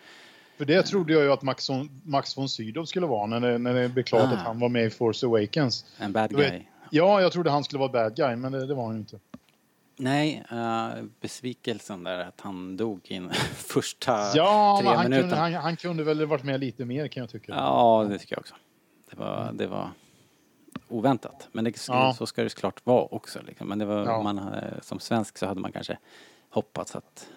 [0.58, 3.58] För det trodde jag ju att Max von, Max von Sydow skulle vara när det,
[3.58, 4.34] när det blev klart Ah.
[4.34, 5.84] att han var med i Force Awakens.
[5.98, 6.62] en bad Du vet- guy.
[6.90, 9.18] Ja, jag trodde han skulle vara bad guy, men det, det var han ju inte.
[9.98, 15.20] Nej, eh, besvikelsen där att han dog i första Ja, tre han minuterna.
[15.30, 17.52] kunde, han, han kunde väl varit med lite mer kan jag tycka.
[17.52, 18.54] Ja, det tycker jag också.
[19.10, 19.90] Det var, det var
[20.88, 21.48] oväntat.
[21.52, 22.14] Men det, Ja.
[22.18, 23.38] så ska det såklart vara också.
[23.46, 23.68] Liksom.
[23.68, 24.22] Men det var, Ja.
[24.22, 25.98] man, hade- som svensk så hade man kanske
[26.50, 27.28] hoppats att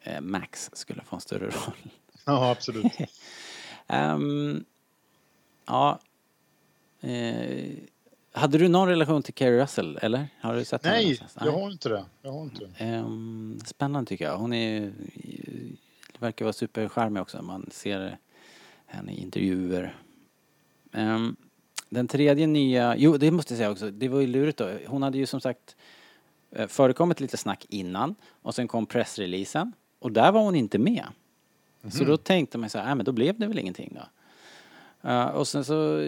[0.00, 1.76] eh, Max skulle få en större roll.
[2.26, 2.92] Ja, absolut.
[3.86, 4.64] Ehm,
[5.66, 5.98] ja.
[7.00, 7.72] Eh,
[8.32, 10.28] hade du någon relation till Kerry Russell, eller?
[10.40, 11.46] Har du sett henne Nej, någonstans?
[11.46, 12.04] jag har inte det.
[12.22, 12.84] Jag har inte det.
[12.84, 14.36] Ehm, spännande tycker jag.
[14.36, 14.92] Hon är,
[16.18, 17.42] verkar vara supercharmig också.
[17.42, 18.18] Man ser
[18.86, 19.96] henne i intervjuer.
[20.92, 21.36] Ehm,
[21.88, 24.70] den tredje nya, jo det måste jag säga också, det var ju lurigt då.
[24.86, 25.76] Hon hade ju som sagt
[26.50, 31.06] eh, förekommit lite snack innan och sen kom pressreleasen och där var hon inte med.
[31.90, 34.04] Så då tänkte man så här, äh, men då blev det väl ingenting då.
[35.08, 35.98] Eh, och sen så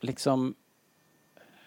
[0.00, 0.54] liksom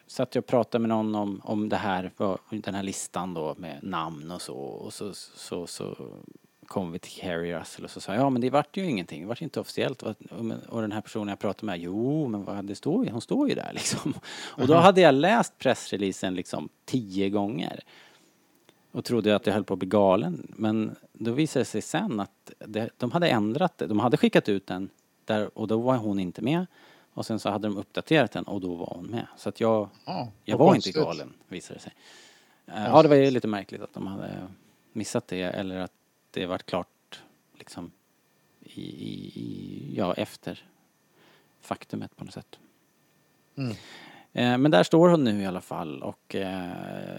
[0.07, 2.11] satt jag och pratade med någon om, om det här,
[2.49, 5.95] den här listan då med namn och så och så, så, så
[6.67, 9.21] kom vi till Carrie Russell och så sa jag, ja men det vart ju ingenting,
[9.21, 10.03] det vart ju inte officiellt.
[10.03, 10.15] Och,
[10.69, 13.49] och den här personen jag pratade med, jo men vad, det står ju, hon står
[13.49, 14.13] ju där liksom.
[14.55, 14.83] Och då Mhm.
[14.83, 17.79] hade jag läst pressreleasen liksom tio gånger.
[18.91, 20.53] Och trodde att jag höll på att bli galen.
[20.57, 23.87] Men då visade det sig sen att det, de hade ändrat det.
[23.87, 24.89] De hade skickat ut den
[25.25, 26.65] där och då var hon inte med.
[27.13, 29.27] Och sen så hade de uppdaterat den och då var hon med.
[29.37, 30.95] Så att jag, Ja, jag var konstigt.
[30.95, 31.93] inte galen visade det sig.
[32.67, 34.47] Eh, Ja, det var ju lite märkligt att de hade
[34.93, 35.91] missat det eller att
[36.31, 37.21] det vart klart
[37.57, 37.91] liksom
[38.61, 40.65] i, i, i, ja, efter
[41.61, 42.59] faktumet på något sätt.
[43.55, 43.71] Mm.
[44.33, 46.71] Eh, Men där står hon nu i alla fall och eh,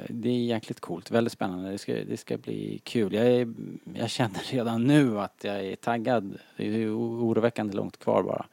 [0.09, 1.71] det är jäkligt coolt, väldigt spännande.
[1.71, 3.13] Det ska, det ska bli kul.
[3.15, 3.55] Jag, är,
[3.95, 6.39] jag känner redan nu att jag är taggad.
[6.57, 8.47] Det är oroväckande långt kvar bara.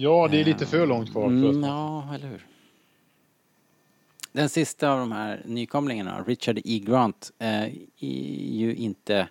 [0.00, 1.26] Ja, det är lite för långt kvar.
[1.26, 2.46] Mm, ja, eller hur.
[4.32, 6.78] Den sista av de här nykomlingarna, Richard E.
[6.78, 7.62] Grant, eh,
[8.00, 9.28] är ju inte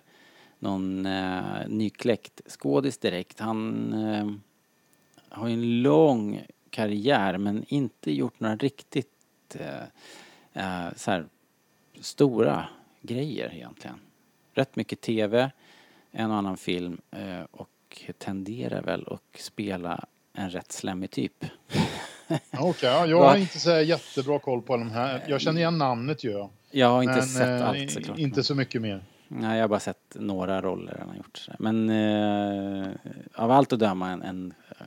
[0.58, 3.40] någon eh, nykläckt skådis direkt.
[3.40, 4.30] Han eh,
[5.28, 9.82] har ju en lång karriär men inte gjort några riktigt eh,
[10.52, 11.26] eh, så här
[12.00, 12.68] stora
[13.02, 14.00] grejer egentligen.
[14.52, 15.50] Rätt mycket TV,
[16.10, 20.06] en och annan film eh, och tenderar väl att spela
[20.38, 21.44] en rätt slemmig typ.
[22.58, 25.24] Okej, ja, jag har inte så jättebra koll på de här.
[25.28, 26.50] Jag känner igen namnet gör jag.
[26.70, 28.18] Jag har inte Men, sett eh, allt såklart.
[28.18, 29.04] Inte så mycket mer.
[29.28, 31.48] Nej, jag har bara sett några roller han har gjort.
[31.58, 32.88] Men eh,
[33.34, 34.86] av allt att döma en, en eh,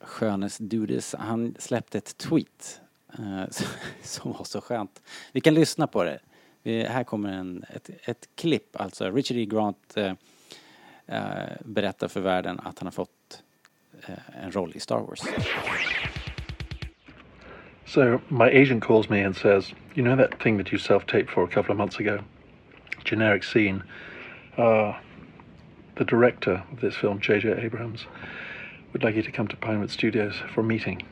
[0.00, 1.14] skönes dudes.
[1.18, 2.80] Han släppte ett tweet
[3.18, 3.44] eh,
[4.02, 5.02] som var så skönt.
[5.32, 6.18] Vi kan lyssna på det.
[6.62, 9.44] Vi, här kommer en, ett, ett klipp, alltså Richard E.
[9.44, 10.12] Grant eh,
[11.64, 13.10] berättar för världen att han har fått
[14.34, 15.26] en roll i Star Wars.
[17.84, 21.44] So my agent calls me and says, "You know that thing that you self-taped for
[21.44, 22.20] a couple of months ago,
[23.04, 23.82] generic scene.
[24.58, 24.94] Uh,
[25.94, 27.62] the director of this film, J.J.
[27.62, 28.06] Abrams,
[28.92, 31.02] would like you to come to Pinewood Studios for a meeting."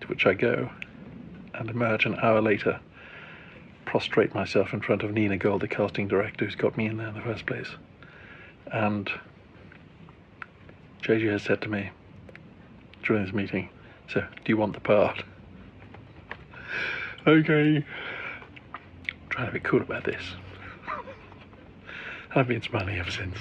[0.00, 0.70] To which I go,
[1.54, 2.80] and emerge an hour later,
[3.84, 7.08] prostrate myself in front of Nina Gold, the casting director who's got me in there
[7.08, 7.76] in the first place,
[8.72, 9.10] and
[11.02, 11.90] JJ has said to me
[13.02, 13.68] during this meeting,
[14.08, 15.24] so do you want the part?
[17.26, 17.84] okay.
[19.36, 20.34] trying to be cool about this.
[22.34, 23.36] I've been smiling ever since.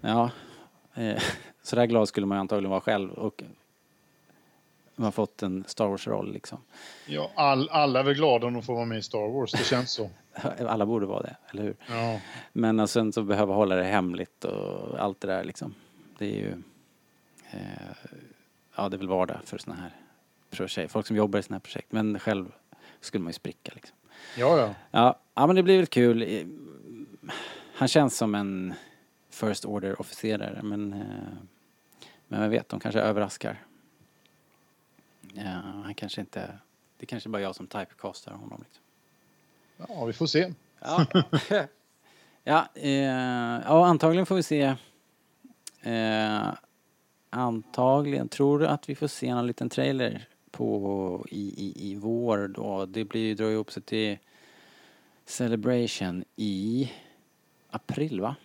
[0.00, 0.30] Ja,
[0.94, 1.22] eh,
[1.62, 3.42] så där glad skulle man ju antagligen vara själv och
[4.96, 6.58] man har fått en Star Wars-roll liksom.
[7.06, 9.64] Ja, all, alla är väl glada om de får vara med i Star Wars, det
[9.64, 10.10] känns så.
[10.66, 11.76] Alla borde vara det, eller hur?
[11.88, 12.20] Ja.
[12.52, 15.74] Men sen så behöva hålla det hemligt och allt det där liksom.
[16.18, 16.62] Det är ju...
[17.50, 17.60] Eh,
[18.76, 19.90] ja, det är väl vardag för såna här
[20.50, 20.92] projekt.
[20.92, 21.92] Folk som jobbar i såna här projekt.
[21.92, 22.52] Men själv
[23.00, 23.96] skulle man ju spricka liksom.
[24.36, 24.74] Ja, ja.
[24.90, 26.44] Ja, ja men det blir väl kul.
[27.74, 28.74] Han känns som en
[29.30, 30.92] First Order-officerare men...
[30.92, 31.38] Eh,
[32.30, 33.62] men vem vet, de kanske överraskar.
[35.32, 36.58] Ja, han kanske inte...
[36.96, 38.84] Det kanske bara jag som typecastar honom liksom.
[39.88, 40.52] Ja, vi får se.
[40.80, 41.06] Ja.
[42.44, 42.92] ja, eh,
[43.64, 44.74] ja, antagligen får vi se.
[45.82, 46.48] Eh,
[47.30, 48.28] antagligen.
[48.28, 52.86] Tror du att vi får se någon liten trailer på i, i, i vår då?
[52.86, 54.18] Det blir drar ju ihop sig till
[55.26, 56.90] Celebration i
[57.70, 58.36] april va?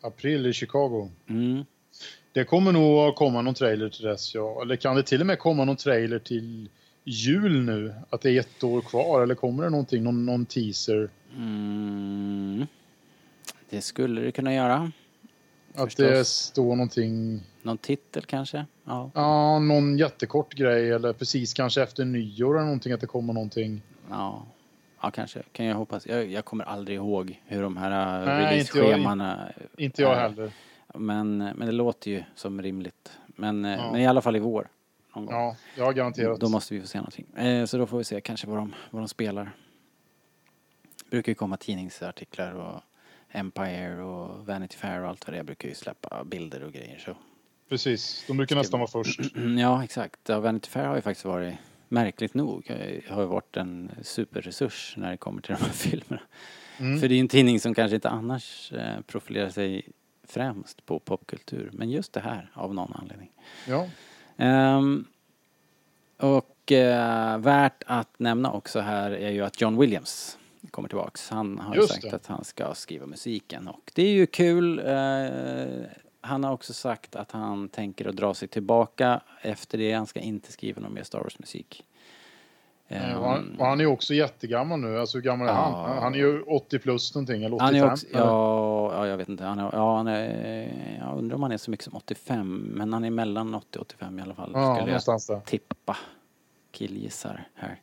[0.00, 1.10] April i Chicago.
[1.28, 1.64] Mm.
[2.32, 4.62] Det kommer nog att komma någon trailer till dess, ja.
[4.62, 6.68] Eller kan det till och med komma någon trailer till
[7.06, 7.94] jul nu?
[8.10, 9.22] Att det är ett år kvar?
[9.22, 11.10] Eller kommer det någonting, någon, någon teaser?
[11.36, 12.66] Mm.
[13.70, 14.92] Det skulle det kunna göra.
[15.74, 16.28] Att det Förstås.
[16.28, 17.40] står någonting...
[17.62, 18.66] Någon titel kanske?
[18.84, 19.10] Ja.
[19.14, 23.82] Ja, någon jättekort grej eller precis kanske efter nyår eller någonting att det kommer någonting.
[24.10, 24.46] Ja,
[25.02, 25.42] ja kanske.
[25.52, 26.06] Kan jag hoppas.
[26.06, 28.78] Jag, jag kommer aldrig ihåg hur de här äh, Nej, inte
[29.76, 30.20] Inte jag är.
[30.20, 30.50] heller.
[30.94, 33.12] Men, men det låter ju som rimligt.
[33.26, 33.92] Men, eh, Ja.
[33.92, 34.68] men i alla fall i vår.
[35.16, 35.56] Någon gång.
[35.76, 36.40] Ja, har garanterat.
[36.40, 37.26] Då måste vi få se någonting.
[37.36, 39.56] Eh, så då får vi se kanske vad de, vad de spelar.
[41.04, 42.80] Det brukar ju komma tidningsartiklar och
[43.30, 46.98] Empire och Vanity Fair och allt vad det är brukar ju släppa bilder och grejer
[46.98, 47.16] så.
[47.68, 49.20] Precis, de brukar nästan vara först.
[49.58, 50.20] Ja, exakt.
[50.28, 51.54] Ja, Vanity Fair har ju faktiskt varit,
[51.88, 56.22] märkligt nog, eh, har ju varit en superresurs när det kommer till de här filmerna.
[56.78, 57.00] Mm.
[57.00, 59.88] För det är ju en tidning som kanske inte annars eh, profilerar sig
[60.24, 61.70] främst på popkultur.
[61.72, 63.30] Men just det här, av någon anledning.
[63.68, 63.88] Ja,
[64.36, 65.04] Ehm,
[66.18, 70.38] och eh, värt att nämna också här är ju att John Williams
[70.70, 71.30] kommer tillbaks.
[71.30, 72.16] Han har ju Just sagt det.
[72.16, 74.78] att han ska skriva musiken och det är ju kul.
[74.78, 75.86] Eh,
[76.20, 79.92] han har också sagt att han tänker att dra sig tillbaka efter det.
[79.92, 81.84] Han ska inte skriva någon mer Star Wars-musik.
[82.88, 84.98] Eh, och han, och han är också jättegammal nu.
[85.00, 85.84] Alltså hur gammal är Ja.
[85.88, 86.02] han?
[86.02, 87.66] Han är ju 80 plus någonting, eller 85.
[87.66, 89.44] Han är också, ja, ja, jag vet inte.
[89.44, 92.92] Han är, ja, han är, jag undrar om han är så mycket som 85, men
[92.92, 94.50] han är mellan 80 och 85 i alla fall.
[94.54, 95.34] Ja, skulle någonstans där.
[95.34, 95.96] jag tippa.
[96.70, 97.80] Killgissar här.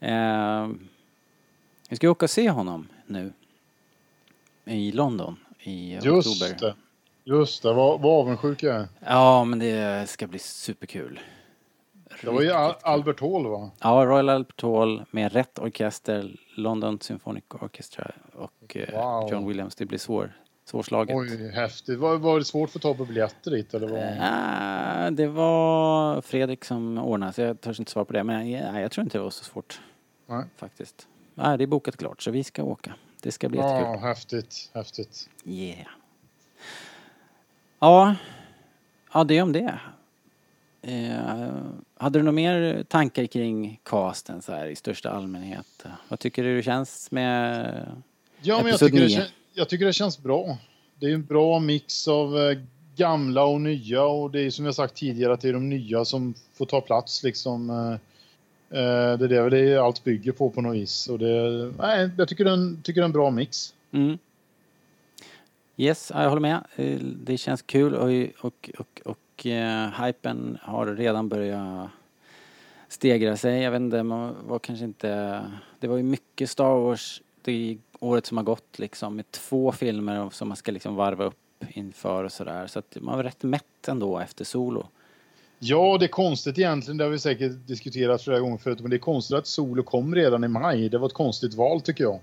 [0.00, 0.68] Eh,
[1.88, 3.32] vi ska åka och se honom nu.
[4.64, 6.56] I London i Just oktober.
[6.60, 6.74] det.
[7.24, 8.88] Just det, vad, vad avundsjuk jag är.
[9.06, 11.20] Ja, men det ska bli superkul.
[12.22, 12.74] Det var ju Al-.
[12.82, 13.70] Albert Hall va?
[13.80, 19.30] Ja, Royal Albert Hall med rätt orkester, London Symphonic Orchestra och eh, Wow.
[19.30, 19.74] John Williams.
[19.74, 20.32] Det blir svår,
[20.64, 21.16] svårslaget.
[21.16, 21.98] Oj, häftigt.
[21.98, 23.88] Var, var det svårt att få tag på biljetter dit eller?
[23.88, 24.00] Vad?
[25.06, 28.24] Eh, det var Fredrik som ordnade, så jag törs inte svara på det.
[28.24, 29.80] Men jag, jag tror inte det var så svårt
[30.26, 30.44] Nej.
[30.56, 31.08] faktiskt.
[31.34, 32.94] Nej, det är bokat klart, så vi ska åka.
[33.22, 33.84] Det ska bli jättekul.
[33.84, 35.28] Ja, häftigt, häftigt.
[35.44, 35.86] Yeah.
[37.78, 38.14] Ja,
[39.12, 39.80] ja det om det.
[40.86, 41.50] Eh,
[41.94, 45.84] hade du några mer tankar kring casten så här i största allmänhet?
[46.08, 47.86] Vad tycker du det känns med
[48.42, 50.58] Ja, men jag tycker, det, jag tycker det känns bra.
[51.00, 52.58] Det är en bra mix av eh,
[52.96, 56.04] gamla och nya och det är som jag sagt tidigare att det är de nya
[56.04, 57.70] som får ta plats liksom.
[57.70, 57.96] eh,
[58.68, 61.08] Det är det, det är allt bygger på på något vis.
[61.08, 63.74] Och det, nej, jag tycker det, är en, tycker det är en bra mix.
[63.92, 64.18] Mm.
[65.76, 66.64] Yes, jag håller med.
[67.24, 68.10] Det känns kul och,
[68.44, 71.88] och, och, och eh, hypen har redan börjat
[72.88, 73.62] stegra sig.
[73.62, 75.42] Jag vet inte, man var kanske inte...
[75.80, 80.30] Det var ju mycket Star Wars det året som har gått liksom med två filmer
[80.30, 82.66] som man ska liksom varva upp inför och sådär.
[82.66, 84.86] Så att man var rätt mätt ändå efter Solo.
[85.58, 86.96] Ja, det är konstigt egentligen.
[86.96, 88.80] Det har vi säkert diskuterat flera gånger förut.
[88.80, 90.88] Men det är konstigt att Solo kom redan i maj.
[90.88, 92.20] Det var ett konstigt val tycker jag.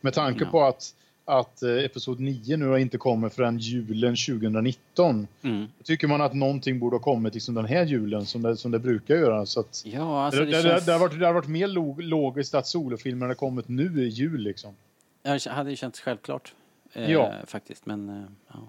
[0.00, 0.50] Med tanke Ja.
[0.50, 0.94] på att,
[1.28, 5.28] att eh, Episod 9 nu inte kommer förrän julen 2019.
[5.42, 5.66] Mm.
[5.84, 8.78] Tycker man att någonting borde ha kommit liksom den här julen som det, som det
[8.78, 9.46] brukar göra.
[9.46, 10.84] Så att, Ja, alltså det, det, det, känns...
[10.84, 14.08] det, det, har varit, det har varit mer log, logiskt att solofilmerna kommit nu i
[14.08, 14.74] jul liksom.
[15.22, 16.54] Jag hade ju känts självklart.
[16.92, 17.32] Eh, Ja.
[17.46, 18.68] Faktiskt, men eh, ja.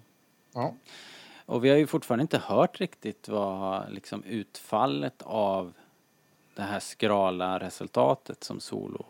[0.54, 0.74] Ja.
[1.46, 5.74] Och vi har ju fortfarande inte hört riktigt vad liksom utfallet av
[6.56, 9.06] det här skrala resultatet som Solo.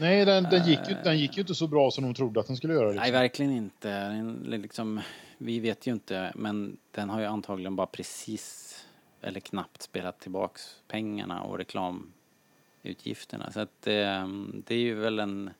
[0.00, 1.02] Nej, den, den, gick ju, Eh.
[1.04, 2.86] den gick ju inte så bra som de trodde att den skulle göra.
[2.86, 3.12] Nej, Liksom.
[3.12, 3.88] verkligen inte.
[4.08, 5.00] Den, liksom,
[5.38, 8.74] vi vet ju inte, men den har ju antagligen bara precis
[9.20, 13.52] eller knappt spelat tillbaks pengarna och reklamutgifterna.
[13.52, 14.28] Så att eh,
[14.66, 15.50] det är ju väl en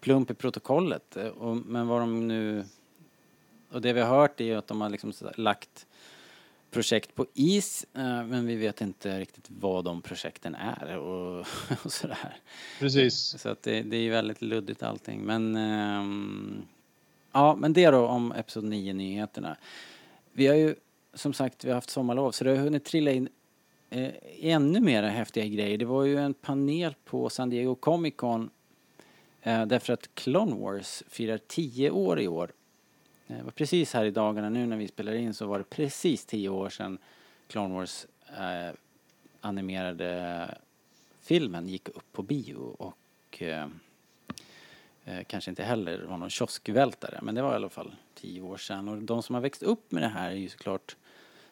[0.00, 1.16] plump i protokollet.
[1.16, 2.64] Och, men vad de nu...
[3.70, 5.86] Och det vi har hört är ju att de har liksom lagt
[6.70, 11.46] projekt på is, eh, men vi vet inte riktigt vad de projekten är och,
[11.84, 12.36] och sådär.
[12.78, 13.40] Precis.
[13.40, 15.20] Så att det, det är ju väldigt luddigt allting.
[15.20, 16.62] Men ehm,
[17.32, 19.56] ja, men det då om Episod 9-nyheterna.
[20.32, 20.74] Vi har ju
[21.14, 23.28] som sagt vi har haft sommarlov så det har hunnit trilla in
[23.90, 24.10] eh,
[24.40, 25.78] ännu mer häftiga grejer.
[25.78, 28.50] Det var ju en panel på San Diego Comic Con
[29.42, 32.52] eh, därför att Clone Wars firar 10 år i år.
[33.28, 35.70] Eh, det var precis här i dagarna nu när vi spelar in så var det
[35.70, 36.98] precis tio år sedan
[37.46, 38.06] Clone Wars
[38.38, 38.74] eh,
[39.40, 40.54] animerade
[41.20, 43.66] filmen gick upp på bio och eh,
[45.04, 48.56] eh, kanske inte heller var någon kioskvältare men det var i alla fall tio år
[48.56, 48.88] sedan.
[48.88, 50.96] Och de som har växt upp med det här är ju såklart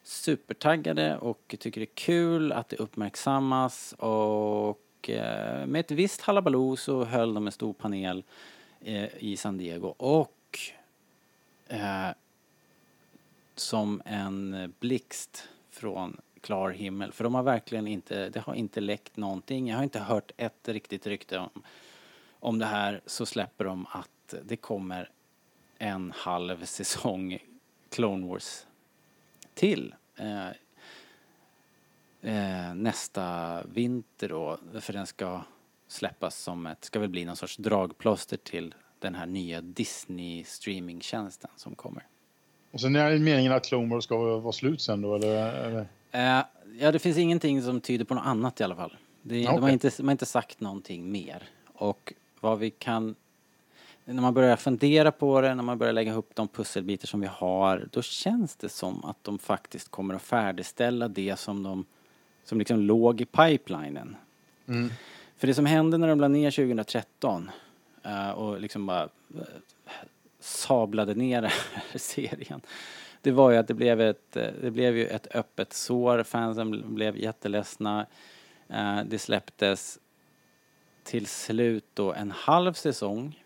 [0.03, 6.77] supertaggade och tycker det är kul att det uppmärksammas och eh, med ett visst halabaloo
[6.77, 8.24] så höll de en stor panel
[8.81, 10.36] eh, i San Diego och
[11.67, 12.09] eh,
[13.55, 17.12] som en blixt från klar himmel.
[17.12, 19.69] För de har verkligen inte, det har inte läckt någonting.
[19.69, 21.62] Jag har inte hört ett riktigt rykte om,
[22.31, 23.01] om det här.
[23.07, 25.11] Så släpper de att det kommer
[25.79, 27.39] en halv säsong
[27.89, 28.67] Clone Wars
[29.55, 29.95] till.
[30.17, 30.49] Eh,
[32.21, 34.59] eh, nästa vinter då.
[34.81, 35.43] För den ska
[35.87, 38.75] släppas som ett, ska väl bli någon sorts dragplåster till
[39.07, 42.07] den här nya Disney streamingtjänsten som kommer.
[42.70, 45.52] Och sen är det meningen att Clone Wars ska vara slut sen då, eller?
[45.64, 45.86] eller?
[46.11, 46.44] Eh,
[46.78, 48.96] ja, det finns ingenting som tyder på något annat i alla fall.
[49.22, 51.42] Det, De har inte, de har inte sagt någonting mer.
[51.74, 53.14] Och vad vi kan...
[54.04, 57.26] När man börjar fundera på det, när man börjar lägga ihop de pusselbitar som vi
[57.26, 61.84] har, då känns det som att de faktiskt kommer att färdigställa det som de
[62.44, 64.16] som liksom låg i pipelinen.
[64.68, 64.90] Mm.
[65.36, 67.66] För det som hände när de la ner 2013 eh,
[68.07, 69.02] Eh, och liksom bara
[69.34, 69.42] eh,
[70.38, 72.61] sablade ner den här serien.
[73.20, 76.22] Det var ju att det blev ett, eh, det blev ju ett öppet sår.
[76.22, 78.07] Fansen blev jätteledsna.
[79.04, 79.98] Det släpptes
[81.04, 83.44] till slut då en halv säsong.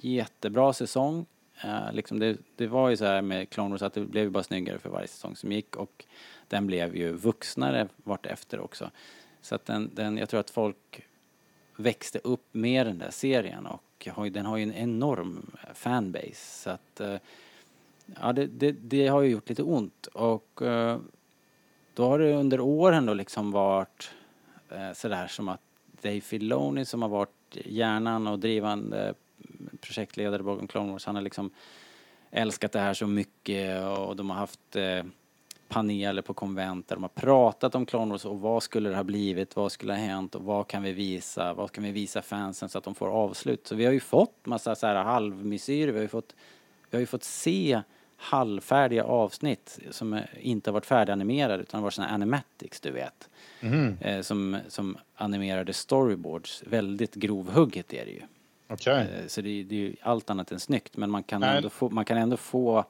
[0.00, 1.26] Jättebra säsong.
[1.92, 4.42] Liksom det, det var ju så här med Clone Wars att det blev ju bara
[4.42, 6.04] snyggare för varje säsong som gick och
[6.48, 8.90] den blev ju vuxnare vart efter också.
[9.40, 11.06] Så att den, den, jag tror att folk
[11.82, 16.62] växte upp med den där serien och har, den har ju en enorm eh, fanbase.
[16.62, 17.16] Så att, eh,
[18.20, 20.98] ja, det, det, det har ju gjort lite ont och eh,
[21.94, 24.10] då har det under åren då liksom varit
[24.94, 25.60] sådär som att
[26.02, 29.14] Dave Filoni som har varit hjärnan och drivande
[29.80, 31.50] projektledare bakom Clone Wars, han har liksom
[32.30, 35.04] älskat det här så mycket och de har haft eh,
[35.72, 39.04] paneler på konvent där de har pratat om Clone Wars och vad skulle det ha
[39.04, 42.68] blivit, vad skulle ha hänt och vad kan vi visa, vad kan vi visa fansen
[42.68, 43.66] så att de får avslut.
[43.66, 46.34] Så vi har ju fått massa så här halvmesyrer, vi har ju fått,
[46.90, 47.80] vi har ju fått se
[48.16, 53.28] halvfärdiga avsnitt som inte har varit färdiganimerade utan har varit såna här animatics, du vet.
[53.60, 53.96] Mhm.
[54.00, 56.62] Eh, som, som animerade storyboards.
[56.66, 58.22] Väldigt grovhugget är det ju.
[58.68, 58.94] Okej.
[58.94, 60.96] Eh, Så det, är- det är ju allt annat än snyggt.
[60.96, 61.56] Men man kan, Nej.
[61.56, 62.84] ändå få, man kan ändå få,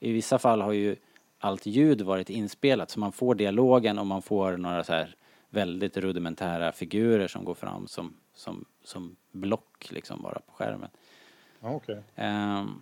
[0.00, 0.96] i vissa fall har ju
[1.44, 5.16] allt ljud varit inspelat så man får dialogen och man får några så här
[5.50, 10.88] väldigt rudimentära figurer som går fram som, som, som block liksom bara på skärmen.
[11.60, 12.02] Ja, okej.
[12.14, 12.80] Ehm,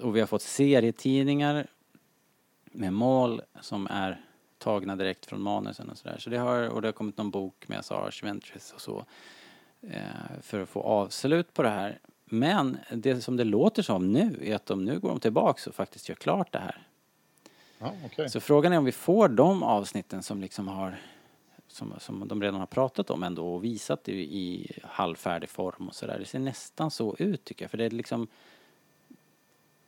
[0.00, 1.66] och vi har fått serietidningar
[2.64, 4.20] med mål som är
[4.58, 6.18] tagna direkt från manusen och sådär.
[6.18, 9.04] Så det har, och det har kommit någon bok med Sars Ventress och så
[9.82, 11.98] eh, för att få avslut på det här.
[12.24, 15.74] Men det som det låter som nu är att de nu går de tillbaks och
[15.74, 16.85] faktiskt gör klart det här.
[17.78, 18.28] Ja.
[18.28, 20.98] Så frågan är om vi får de avsnitten som liksom har
[21.68, 25.94] som, som de redan har pratat om ändå och visat i, i halvfärdig form och
[25.94, 26.18] sådär.
[26.18, 28.26] Det ser nästan så ut tycker jag för det är liksom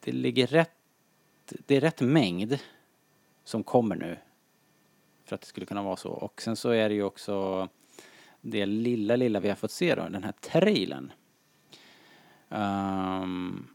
[0.01, 0.73] det ligger rätt
[1.67, 2.59] det är rätt mängd
[3.45, 4.19] som kommer nu
[5.25, 7.69] för att det skulle kunna vara så och sen så är det ju också
[8.41, 11.13] det lilla lilla vi har fått se då, den här trailern.
[12.49, 13.69] Um,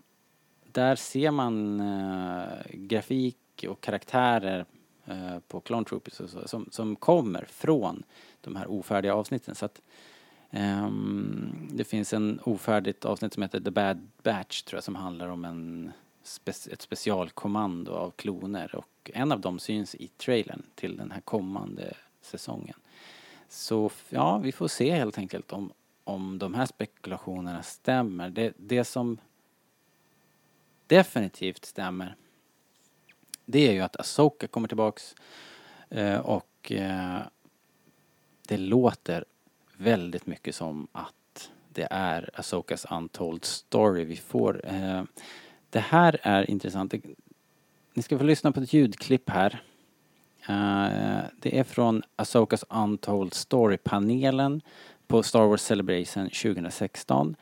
[0.72, 3.38] där ser man uh, grafik
[3.68, 4.66] och karaktärer
[5.06, 8.04] eh, på Clone Troopers och så, som, som kommer från
[8.42, 9.56] de här ofärdiga avsnitten.
[9.56, 9.82] Så att,
[10.52, 15.28] ehm, det finns en ofärdigt avsnitt som heter The Bad Batch tror jag som handlar
[15.28, 15.92] om en
[16.24, 21.22] spe- ett specialkommando av kloner och en av dem syns i trailern till den här
[21.22, 22.76] kommande säsongen.
[23.50, 25.72] Så ja, vi får se helt enkelt om,
[26.04, 28.30] om de här spekulationerna stämmer.
[28.30, 29.18] Det, det som
[30.88, 32.16] definitivt stämmer
[33.46, 35.16] det är ju att Asoka kommer tillbaks
[35.90, 37.20] eh, och eh,
[38.48, 39.26] det låter
[39.78, 44.62] väldigt mycket som att det är Asokas Untold Story vi får.
[44.66, 45.04] Eh,
[45.70, 46.94] det här är intressant.
[47.94, 49.64] Ni ska få lyssna på ett ljudklipp här.
[50.48, 54.62] Eh, det är från Asokas Untold Story-panelen
[55.08, 57.36] på Star Wars Celebration 2016.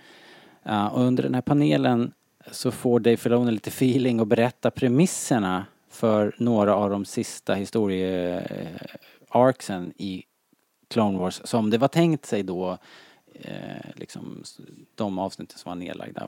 [0.63, 2.13] Eh, och under den här panelen
[2.51, 5.65] så får Dave Filoni lite feeling och berätta premisserna
[6.01, 10.23] för några av de sista historie-arcsen i
[10.89, 12.77] Clone Wars som det var tänkt sig då,
[13.41, 14.43] eh, liksom
[14.95, 16.27] de avsnitten som var nedlagda.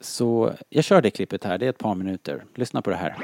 [0.00, 2.44] Så jag kör det klippet här, det är ett par minuter.
[2.54, 3.14] Lyssna på det här.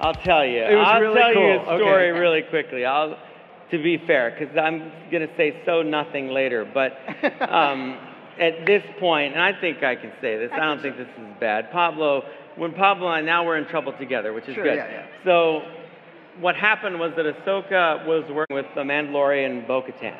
[0.00, 0.72] I'll tell you.
[0.72, 1.78] It was I'll really tell you a cool.
[1.78, 2.20] story Okay.
[2.20, 2.84] really quickly.
[2.84, 3.14] I'll,
[3.70, 4.78] to be fair, because I'm
[5.10, 6.64] going to say so nothing later.
[6.74, 6.92] But
[7.60, 7.94] um,
[8.38, 10.50] at this point, and I think I can say this.
[10.52, 11.70] I don't think this is bad.
[11.70, 12.22] Pablo,
[12.56, 14.76] when Pablo and I now we're in trouble together, which is Sure, good.
[14.76, 15.06] yeah, yeah.
[15.24, 15.62] So,
[16.40, 20.16] what happened was that Ahsoka was working with the Mandalorian Bo-Katan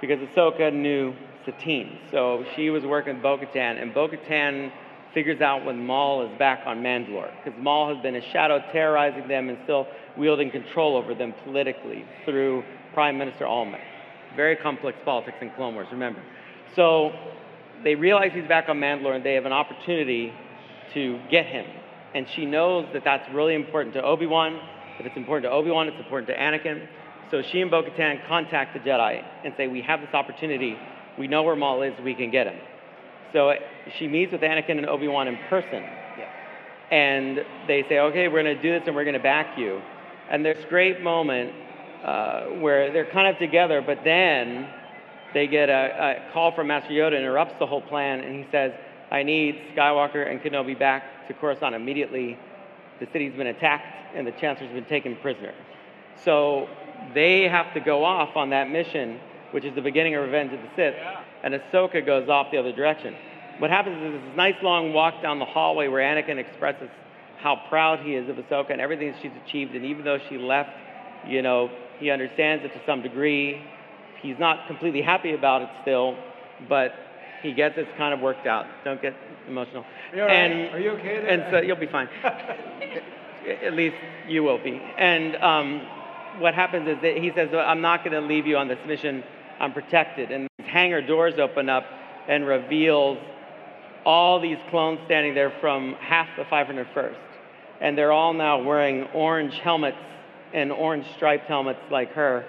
[0.00, 1.14] because Ahsoka knew
[1.46, 1.98] Satine.
[2.10, 4.70] So she was working with Bo-Katan, and Bo-Katan
[5.14, 9.26] figures out when Maul is back on Mandalore, because Maul has been a shadow terrorizing
[9.28, 9.86] them and still
[10.18, 12.62] wielding control over them politically through
[12.92, 13.80] Prime Minister Almec.
[14.34, 16.20] Very complex politics in Clone Wars, remember.
[16.74, 17.12] So
[17.84, 20.32] they realize he's back on Mandalore, and they have an opportunity
[20.96, 21.64] to get him.
[22.14, 24.58] And she knows that that's really important to Obi-Wan.
[24.98, 26.88] If it's important to Obi-Wan, it's important to Anakin.
[27.30, 30.76] So she and Bo-Katan contact the Jedi and say, we have this opportunity.
[31.18, 31.92] We know where Maul is.
[32.02, 32.58] We can get him.
[33.32, 33.52] So
[33.98, 35.84] she meets with Anakin and Obi-Wan in person.
[36.90, 39.82] And they say, okay, we're going to do this and we're going to back you.
[40.30, 41.52] And there's this great moment
[42.04, 44.68] uh, where they're kind of together, but then
[45.34, 45.72] they get a,
[46.28, 48.72] a call from Master Yoda, interrupts the whole plan, and he says,
[49.10, 52.38] I need Skywalker and Kenobi back to Coruscant immediately.
[53.00, 55.54] The city's been attacked and the Chancellor's been taken prisoner.
[56.24, 56.68] So
[57.14, 59.20] they have to go off on that mission,
[59.52, 60.94] which is the beginning of Revenge of the Sith,
[61.42, 63.14] and Ahsoka goes off the other direction.
[63.58, 66.88] What happens is this nice long walk down the hallway where Anakin expresses
[67.38, 70.70] how proud he is of Ahsoka and everything she's achieved, and even though she left,
[71.26, 73.62] you know, he understands it to some degree.
[74.20, 76.16] He's not completely happy about it still,
[76.68, 76.92] but
[77.46, 78.66] he gets it's kind of worked out.
[78.84, 79.14] Don't get
[79.48, 79.84] emotional.
[80.14, 80.34] You all right?
[80.34, 81.28] And, Are you okay there?
[81.28, 82.08] And so you'll be fine.
[83.62, 83.96] At least
[84.28, 84.82] you will be.
[84.98, 85.86] And um,
[86.38, 89.22] what happens is that he says, "I'm not going to leave you on this mission
[89.58, 90.30] I'm protected.
[90.30, 91.84] And these hangar doors open up
[92.28, 93.18] and reveals
[94.04, 97.16] all these clones standing there from half the 501st.
[97.80, 99.98] And they're all now wearing orange helmets
[100.54, 102.44] and orange striped helmets like her.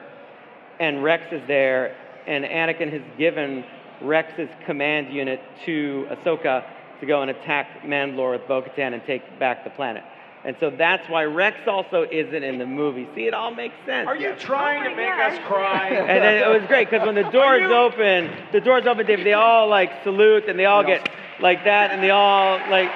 [0.79, 1.95] And Rex is there,
[2.27, 3.65] and Anakin has given
[4.01, 6.63] Rex's command unit to Ahsoka
[6.99, 10.03] to go and attack Mandalore with Bo Katan and take back the planet.
[10.43, 13.07] And so that's why Rex also isn't in the movie.
[13.15, 14.07] See, it all makes sense.
[14.07, 15.89] Are you trying to make us cry?
[16.07, 19.33] And then it was great because when the doors open, the doors open, David, they
[19.33, 22.89] all like salute and they all get like that and they all like,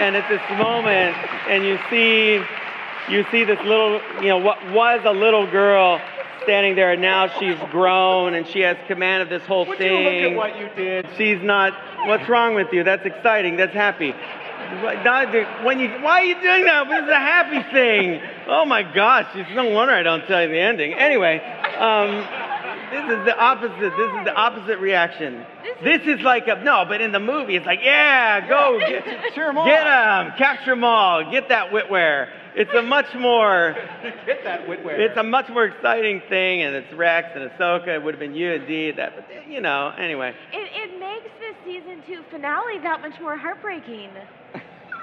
[0.00, 1.16] and it's this moment
[1.48, 2.42] and you see,
[3.12, 6.00] you see this little, you know, what was a little girl
[6.44, 9.92] standing there and now she's grown and she has command of this whole Would thing.
[9.92, 11.06] you look at what you did?
[11.18, 11.72] She's not.
[12.06, 12.84] What's wrong with you?
[12.84, 13.56] That's exciting.
[13.56, 14.14] That's happy.
[15.64, 16.88] When you, why are you doing that?
[16.88, 18.20] This is a happy thing.
[18.46, 19.26] Oh my gosh!
[19.34, 20.94] It's no wonder I don't tell you the ending.
[20.94, 21.38] Anyway,
[21.78, 22.10] um,
[22.90, 23.78] this is the opposite.
[23.78, 25.44] This is the opposite reaction.
[25.82, 29.48] This is like a no, but in the movie it's like yeah, go get, Cheer
[29.48, 29.66] 'em on.
[29.68, 32.28] get them, capture them all, get that witware.
[32.56, 33.74] It's a much more
[34.26, 34.98] Get that witware.
[34.98, 37.88] it's a much more exciting thing, and it's Rex and Ahsoka.
[37.88, 38.92] It would have been you and Dee.
[38.92, 39.92] That, but you know.
[39.98, 44.10] Anyway, It, it makes the season two finale that much more heartbreaking.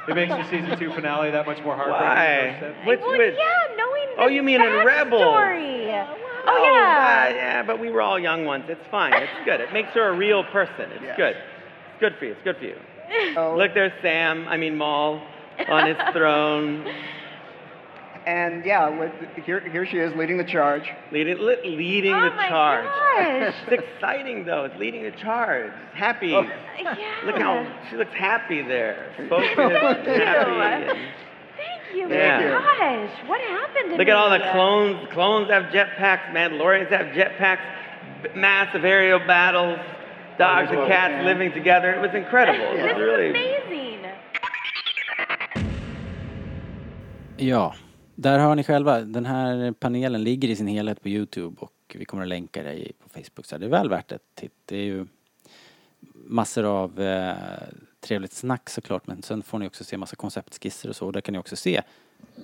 [0.07, 2.73] It makes the season two finale that much more heartbreaking.
[2.81, 2.87] Why?
[2.87, 3.35] Which, well, which?
[3.37, 5.19] yeah, knowing Oh, the you mean in Rebel?
[5.19, 6.07] backstory.
[6.07, 7.27] Oh, Oh, yeah.
[7.29, 8.63] uh, yeah, but we were all young ones.
[8.67, 9.13] It's fine.
[9.13, 9.59] It's good.
[9.61, 10.89] It makes her a real person.
[10.93, 11.35] It's good.
[11.35, 12.31] It's good for you.
[12.31, 13.55] It's good for you.
[13.57, 14.47] Look, there's Sam.
[14.47, 15.21] I mean Maul
[15.69, 16.87] on his throne.
[18.25, 19.11] And yeah, with,
[19.45, 20.83] here, here she is leading the charge.
[21.11, 22.85] Leading, li- leading Oh the my charge.
[22.85, 23.55] gosh.
[23.67, 24.65] It's exciting though.
[24.65, 25.71] It's leading the charge.
[25.93, 26.33] Happy.
[26.35, 26.43] Oh,
[26.79, 27.15] yeah.
[27.25, 29.11] Look how she looks happy there.
[29.27, 30.23] Focused, Thank you.
[30.25, 30.51] happy.
[30.51, 30.99] and-
[31.57, 32.09] Thank you.
[32.09, 32.59] Yeah.
[32.59, 34.11] My gosh, what happened to Look me?
[34.11, 35.07] at all the clones.
[35.13, 36.31] Clones have jetpacks.
[36.31, 37.59] Mandalorians have jetpacks.
[38.23, 39.79] b- Massive aerial battles.
[40.37, 41.91] Dogs and cats living together.
[41.91, 42.65] It was incredible.
[42.65, 43.25] It This was really.
[43.27, 44.11] is amazing.
[47.37, 47.71] Ja,
[48.15, 49.01] där har ni själva.
[49.01, 52.91] Den här panelen ligger i sin helhet på Youtube och vi kommer att länka det
[52.99, 53.45] på Facebook.
[53.45, 54.53] Så det är väl värt ett titt.
[54.65, 55.05] Det är ju
[56.13, 57.35] massor av eh,
[57.99, 61.05] trevligt snack såklart men sen får ni också se massa konceptskisser och så.
[61.05, 61.81] Och där kan ni också se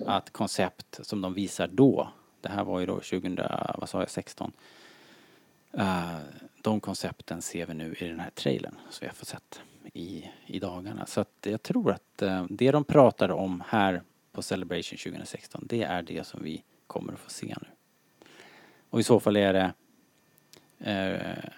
[0.06, 2.08] att koncept som de visar då,
[2.40, 3.40] det här var ju då 2000,
[3.78, 4.52] vad sa jag, 16.
[5.74, 6.18] Uh, eh,
[6.62, 9.60] de koncepten ser vi nu i den här trailern som vi har fått sett
[9.94, 11.06] i, i dagarna.
[11.06, 14.02] Så att jag tror att uh, det de pratar om här
[14.38, 17.68] på Celebration 2016, det är det som vi kommer att få se nu.
[18.90, 19.72] Och i så fall är det
[20.78, 21.50] eh,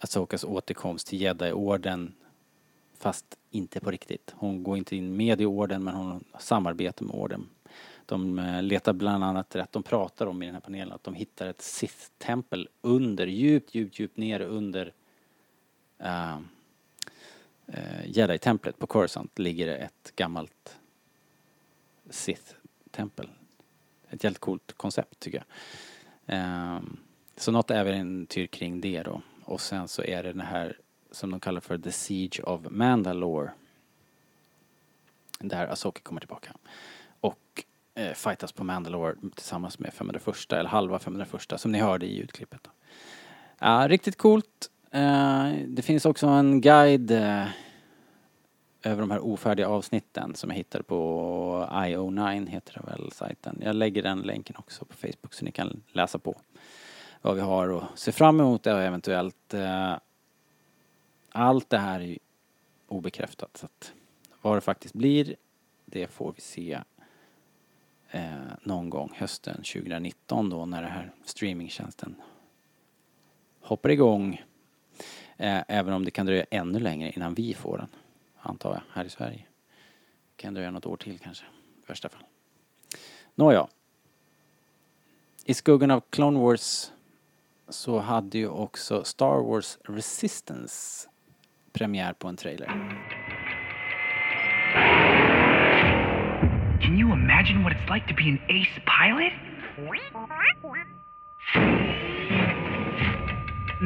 [0.00, 2.14] Asokas återkomst till Jedi-orden
[2.98, 4.34] fast inte på riktigt.
[4.36, 7.48] Hon går inte in med i orden men hon samarbetar med orden.
[8.06, 11.14] De eh, letar bland annat rätt, de pratar om i den här panelen att de
[11.14, 14.92] hittar ett Sith-tempel under, djupt, djupt, djupt ner under
[16.04, 16.38] uh,
[18.06, 20.75] Jedi-templet på Coruscant ligger det ett gammalt
[22.10, 23.28] Sith-tempel.
[24.10, 25.44] Ett jävligt coolt koncept tycker
[26.26, 26.76] jag.
[26.76, 26.96] Um,
[27.36, 29.22] så något äventyr kring det då.
[29.44, 30.76] Och sen så är det den här
[31.10, 33.50] som de kallar för The Siege of Mandalore.
[35.38, 36.52] Där Asoka kommer tillbaka.
[37.20, 42.16] Och eh, fightas på Mandalore tillsammans med 501 eller halva 501 som ni hörde i
[42.16, 42.60] ljudklippet.
[42.62, 42.70] Då.
[43.58, 44.70] Ja, riktigt coolt.
[44.94, 47.46] Uh, det finns också en guide uh,
[48.86, 53.58] över de här ofärdiga avsnitten som jag hittade på IO9 heter det väl sajten.
[53.62, 56.34] Jag lägger den länken också på Facebook så ni kan läsa på
[57.22, 59.94] vad vi har att se fram emot och eventuellt eh,
[61.32, 62.18] allt det här är ju
[62.86, 63.92] obekräftat så att
[64.42, 65.36] vad det faktiskt blir
[65.84, 66.80] det får vi se
[68.10, 68.30] eh,
[68.62, 72.14] någon gång hösten 2019 då när den här streamingtjänsten
[73.60, 74.42] hoppar igång.
[75.36, 77.88] Eh, även om det kan dröja ännu längre innan vi får den
[78.46, 79.46] antar jag, här i Sverige.
[80.36, 82.22] Kan dröja något år till kanske, i värsta fall.
[83.34, 83.66] Nåja.
[85.44, 86.90] I skuggan av Clone Wars
[87.68, 91.08] så hade ju också Star Wars Resistance
[91.72, 92.66] premiär på en trailer.
[96.82, 99.32] Can you imagine what it's like to be an ace pilot?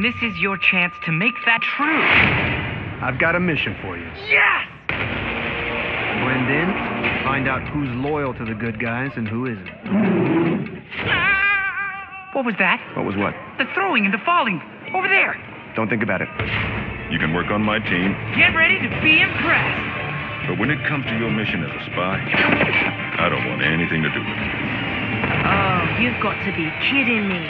[0.03, 2.60] This is your chance to make that true.
[3.03, 4.05] I've got a mission for you.
[4.29, 4.67] Yes!
[4.89, 6.69] Blend in,
[7.25, 9.69] find out who's loyal to the good guys and who isn't.
[11.09, 12.31] Ah!
[12.35, 12.79] What was that?
[12.97, 13.35] What was what?
[13.59, 14.61] The throwing and the falling.
[14.95, 15.35] Over there.
[15.77, 16.29] Don't think about it.
[17.11, 20.47] You can work on my team, Get ready to be impressed.
[20.49, 22.21] but when it comes to your mission as a spy,
[23.19, 24.51] I don't want anything to do with it.
[25.47, 27.49] Oh, you've got to be kidding me.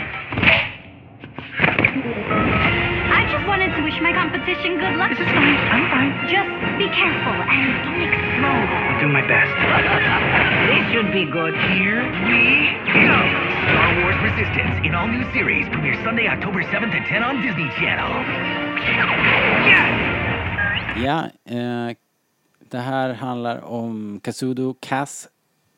[3.31, 5.15] I just wanted to wish my competition good luck.
[5.15, 5.55] This is fine.
[5.71, 6.11] I'm fine.
[6.27, 6.51] Just
[6.83, 8.67] be careful and don't explode.
[8.75, 9.55] I'll do my best.
[10.67, 11.55] This should be good.
[11.71, 13.19] Here we go!
[13.71, 17.71] Star Wars Resistance in all new series premieres Sunday, October 7th at 10 on Disney
[17.79, 18.11] Channel.
[19.71, 19.95] Yes!
[20.99, 21.97] Ja, eh,
[22.71, 25.29] det här handlar om Kazudo Kaz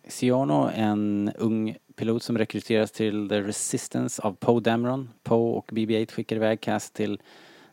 [0.08, 5.10] Siono, en ung pilot som rekryteras till The Resistance av Poe Dameron.
[5.22, 7.20] Poe och BB-8 skickar iväg Cass till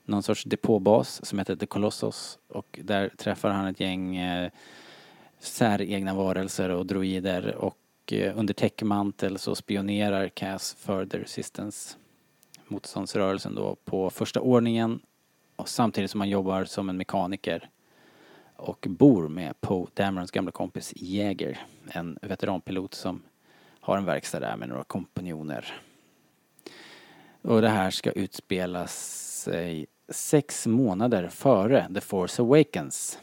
[0.05, 2.39] någon sorts depåbas som heter The Colossus.
[2.47, 4.51] Och där träffar han ett gäng eh,
[5.39, 7.77] säregna varelser och droider och
[8.11, 11.97] eh, under täckmantel så spionerar Cass för The Resistance
[12.67, 14.99] motståndsrörelsen då på första ordningen.
[15.55, 17.69] Och samtidigt som han jobbar som en mekaniker
[18.55, 21.59] och bor med Poe Damerons gamla kompis Jäger,
[21.91, 23.21] en veteranpilot som
[23.89, 25.73] har en verkstad där med några kompanjoner.
[27.41, 33.19] Och det här ska utspela sig sex månader före The Force Awakens.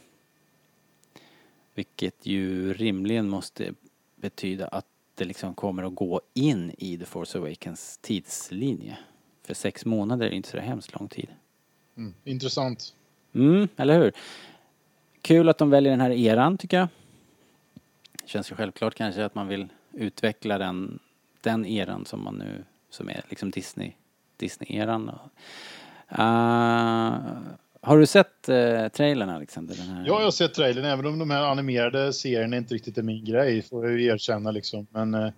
[1.75, 3.73] Vilket ju rimligen måste
[4.15, 8.97] betyda att det liksom kommer att gå in i The Force Awakens tidslinje.
[9.43, 11.29] För sex månader är inte så hemskt lång tid.
[11.97, 12.13] Mm.
[12.23, 12.95] Intressant.
[13.33, 14.11] Mm, eller hur?
[15.21, 16.87] Kul att de väljer den här eran tycker jag.
[18.25, 20.99] Känns ju självklart kanske att man vill utveckla den,
[21.41, 23.91] den eran som man nu, som är liksom Disney,
[24.37, 25.09] Disney-eran.
[26.11, 27.17] Uh,
[27.81, 29.75] har du sett uh, trailern Alexander?
[29.75, 30.05] Den här?
[30.07, 33.25] Ja, jag har sett trailern, även om de här animerade serierna inte riktigt är min
[33.25, 34.87] grej, får jag ju erkänna liksom.
[34.89, 35.31] Men, uh,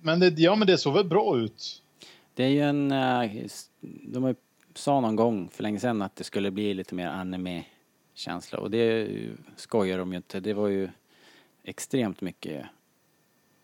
[0.00, 1.82] men, det, ja, men det såg väl bra ut.
[2.34, 3.46] Det är ju en, uh,
[3.80, 4.34] de har
[4.74, 9.08] sa någon gång för länge sedan att det skulle bli lite mer anime-känsla och det
[9.56, 10.40] skojar de ju inte.
[10.40, 10.88] Det var ju
[11.64, 12.66] extremt mycket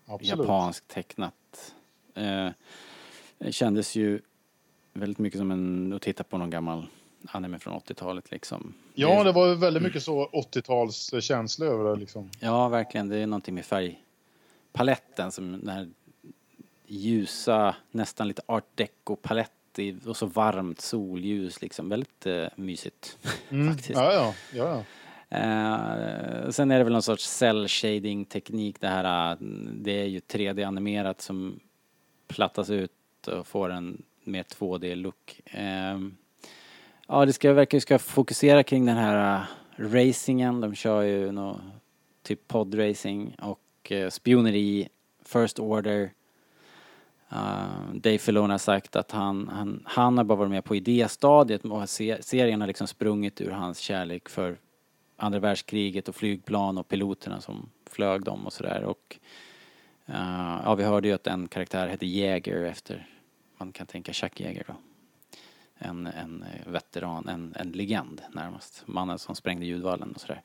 [0.07, 0.39] Absolut.
[0.39, 1.75] japanskt tecknat.
[2.15, 2.49] Eh,
[3.39, 4.21] det kändes ju
[4.93, 6.87] väldigt mycket som en, att titta på någon gammal
[7.27, 8.75] anime från 80-talet liksom.
[8.95, 12.31] Ja, det var väldigt mycket så 80-talskänsla över det liksom.
[12.41, 13.09] Ja, verkligen.
[13.09, 15.89] Det är någonting med färgpaletten som den här
[16.87, 19.51] ljusa, nästan lite art deco-palett
[20.07, 21.89] och så varmt solljus liksom.
[21.89, 23.75] Väldigt uh, mysigt mm.
[23.75, 23.99] faktiskt.
[23.99, 24.35] Ja, ja.
[24.53, 24.83] ja, ja.
[25.35, 29.33] Eh, sen är det väl någon sorts cell shading teknik det här.
[29.33, 29.39] Eh,
[29.73, 31.61] det är ju 3D-animerat som
[32.29, 32.93] plattas ut
[33.27, 35.41] och får en mer 2D-look.
[35.45, 35.99] Eh,
[37.09, 39.43] ja, det ska verkar ska fokusera kring den här eh,
[39.77, 40.61] racingen.
[40.61, 41.61] De kör ju något
[42.23, 44.89] typ podracing och eh, spioneri,
[45.25, 46.11] First Order.
[47.33, 51.65] Uh, Dave Filoni har sagt att han, han, han har bara varit med på idéstadiet
[51.65, 51.89] och
[52.21, 54.57] serien har liksom sprungit ur hans kärlek för
[55.25, 59.19] andra världskriget och flygplan och piloterna som flög dem och sådär och
[60.09, 63.09] uh, ja, vi hörde ju att en karaktär hette Jäger efter,
[63.57, 64.75] man kan tänka Chuck Jäger då.
[65.79, 68.83] En, en eh, veteran, en, en legend närmast.
[68.87, 70.43] Mannen som sprängde ljudvallen och sådär.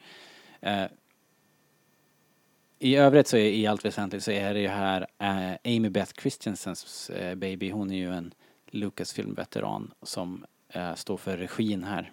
[0.65, 0.91] Uh,
[2.80, 6.11] i övrigt så är i allt väsentligt så är det ju här uh, Amy Beth
[6.21, 7.69] Christiansens baby.
[7.71, 8.34] Hon är ju en
[8.71, 10.45] Lucasfilm-veteran som
[10.95, 12.11] står för regin här.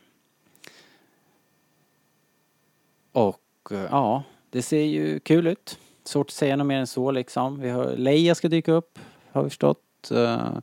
[3.16, 5.78] Och eh, ja, det ser ju kul ut.
[6.04, 7.60] Svårt att säga något mer än så liksom.
[7.60, 8.98] Vi har Leia ska dyka upp,
[9.32, 10.10] har vi förstått.
[10.12, 10.58] Uh,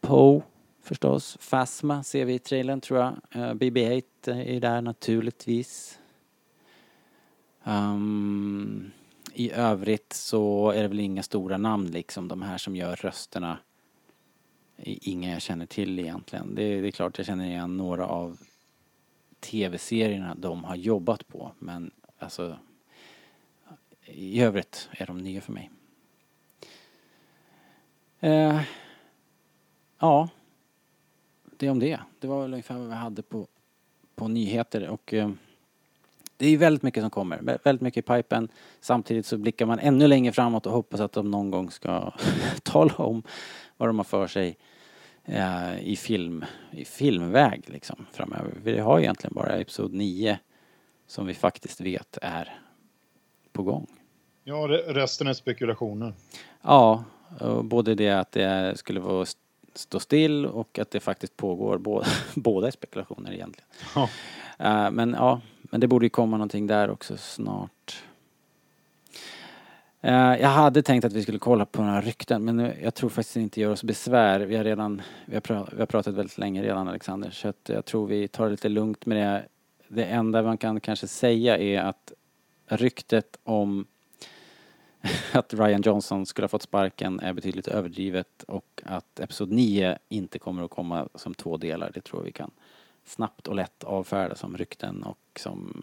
[0.00, 0.42] Poe
[0.82, 1.38] förstås.
[1.50, 3.14] Phasma ser vi i trailern tror jag.
[3.30, 4.02] Eh, uh, BB-8
[4.44, 5.98] är där naturligtvis.
[7.64, 8.90] Um,
[9.34, 12.28] I övrigt så är det väl inga stora namn liksom.
[12.28, 13.58] De här som gör rösterna.
[14.82, 16.54] Inga jag känner till egentligen.
[16.54, 18.38] Det, det är klart jag känner igen några av
[19.40, 21.52] tv-serierna de har jobbat på.
[21.58, 22.58] Men alltså
[24.04, 25.70] i övrigt är de nya för mig.
[28.20, 28.60] Eh,
[29.98, 30.28] ja,
[31.56, 32.00] det om det.
[32.20, 33.46] Det var väl ungefär vad vi hade på,
[34.14, 35.30] på nyheter och eh,
[36.36, 38.48] det är väldigt mycket som kommer, väldigt mycket i pipen.
[38.80, 42.12] Samtidigt så blickar man ännu längre framåt och hoppas att de någon gång ska
[42.62, 43.22] tala om
[43.76, 44.56] vad de har för sig
[45.28, 48.52] eh, i film, i filmväg liksom framöver.
[48.62, 50.38] Vi har egentligen bara Episod 9
[51.06, 52.60] som vi faktiskt vet är
[53.52, 53.86] på gång.
[54.44, 56.14] Ja, resten är spekulationer.
[56.62, 57.04] Ja,
[57.62, 59.26] både det att det skulle vara
[59.78, 61.78] stå still och att det faktiskt pågår.
[61.78, 63.68] Båda, båda är spekulationer egentligen.
[63.94, 64.08] Ja.
[64.60, 67.70] Uh, men ja, men det borde ju komma någonting där också snart.
[70.00, 73.36] Eh, jag hade tänkt att vi skulle kolla på några rykten men jag tror faktiskt
[73.36, 74.40] inte gör oss besvär.
[74.40, 77.68] Vi har redan, vi har, pratat, vi har pratat väldigt länge redan Alexander så att
[77.68, 79.44] jag tror vi tar det lite lugnt med det.
[79.88, 82.12] Det enda man kan kanske säga är att
[82.66, 83.86] ryktet om
[85.32, 90.38] att Ryan Johnson skulle ha fått sparken är betydligt överdrivet och att Episod 9 inte
[90.38, 92.50] kommer att komma som två delar, det tror jag vi kan
[93.04, 95.82] snabbt och lätt avfärda som rykten och som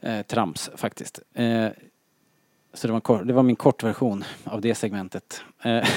[0.00, 1.20] eh, trams faktiskt.
[1.34, 1.68] Eh,
[2.78, 5.42] så det var, kort, det var min kortversion av det segmentet.
[5.62, 5.88] Eh,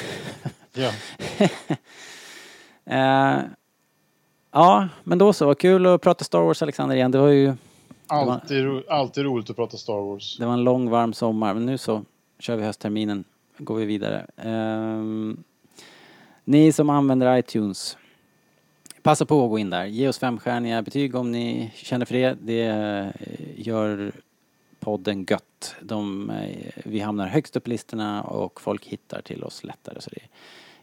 [0.74, 0.92] Ja.
[3.38, 3.42] eh,
[4.52, 7.12] ja, men då så, kul att prata Star Wars Alexander igen.
[7.12, 7.54] Det var ju...
[8.08, 10.38] Alltid, ro- alltid roligt att prata Star Wars.
[10.38, 12.04] Det var en lång varm sommar, men nu så
[12.40, 13.24] kör vi höstterminen.
[13.58, 14.26] Går vi vidare.
[14.38, 15.44] Ehm,
[16.44, 17.98] ni som använder iTunes,
[19.04, 19.86] passa på att gå in där.
[19.86, 22.38] Ge oss femstjärniga betyg om ni känner för det.
[22.42, 23.08] Det eh,
[23.68, 24.12] gör
[24.82, 25.76] podden gött.
[25.82, 30.02] De, eh, vi hamnar högst upp i listorna och folk hittar till oss lättare.
[30.02, 30.28] Så det är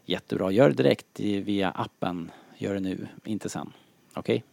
[0.05, 0.51] jättebra.
[0.51, 2.31] Gör det direkt via appen.
[2.57, 3.73] Gör det nu, inte sen.
[4.13, 4.43] Okej?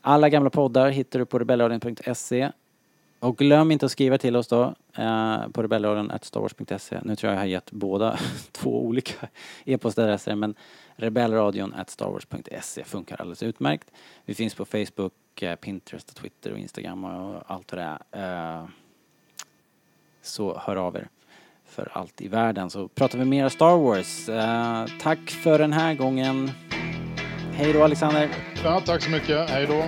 [0.00, 2.50] Alla gamla poddar hittar du på rebellradion.se.
[3.20, 7.00] Och glöm inte att skriva till oss då eh, på rebellradion.starwars.se.
[7.02, 8.18] Nu tror jag jag har gett båda
[8.52, 9.28] två olika
[9.64, 10.54] e-postadresser men
[10.96, 13.90] rebellradion.starwars.se funkar alldeles utmärkt.
[14.24, 15.12] Vi finns på Facebook,
[15.42, 18.58] eh, Pinterest, Twitter och Instagram och allt vad det är.
[18.58, 18.68] Eh,
[20.22, 21.08] så hör av er
[21.64, 24.28] för allt i världen så pratar vi mer Star Wars.
[24.28, 26.50] Eh, tack för den här gången.
[27.52, 28.28] Hej då Alexander.
[28.64, 29.50] Ja, tack så mycket.
[29.50, 29.84] Hej då.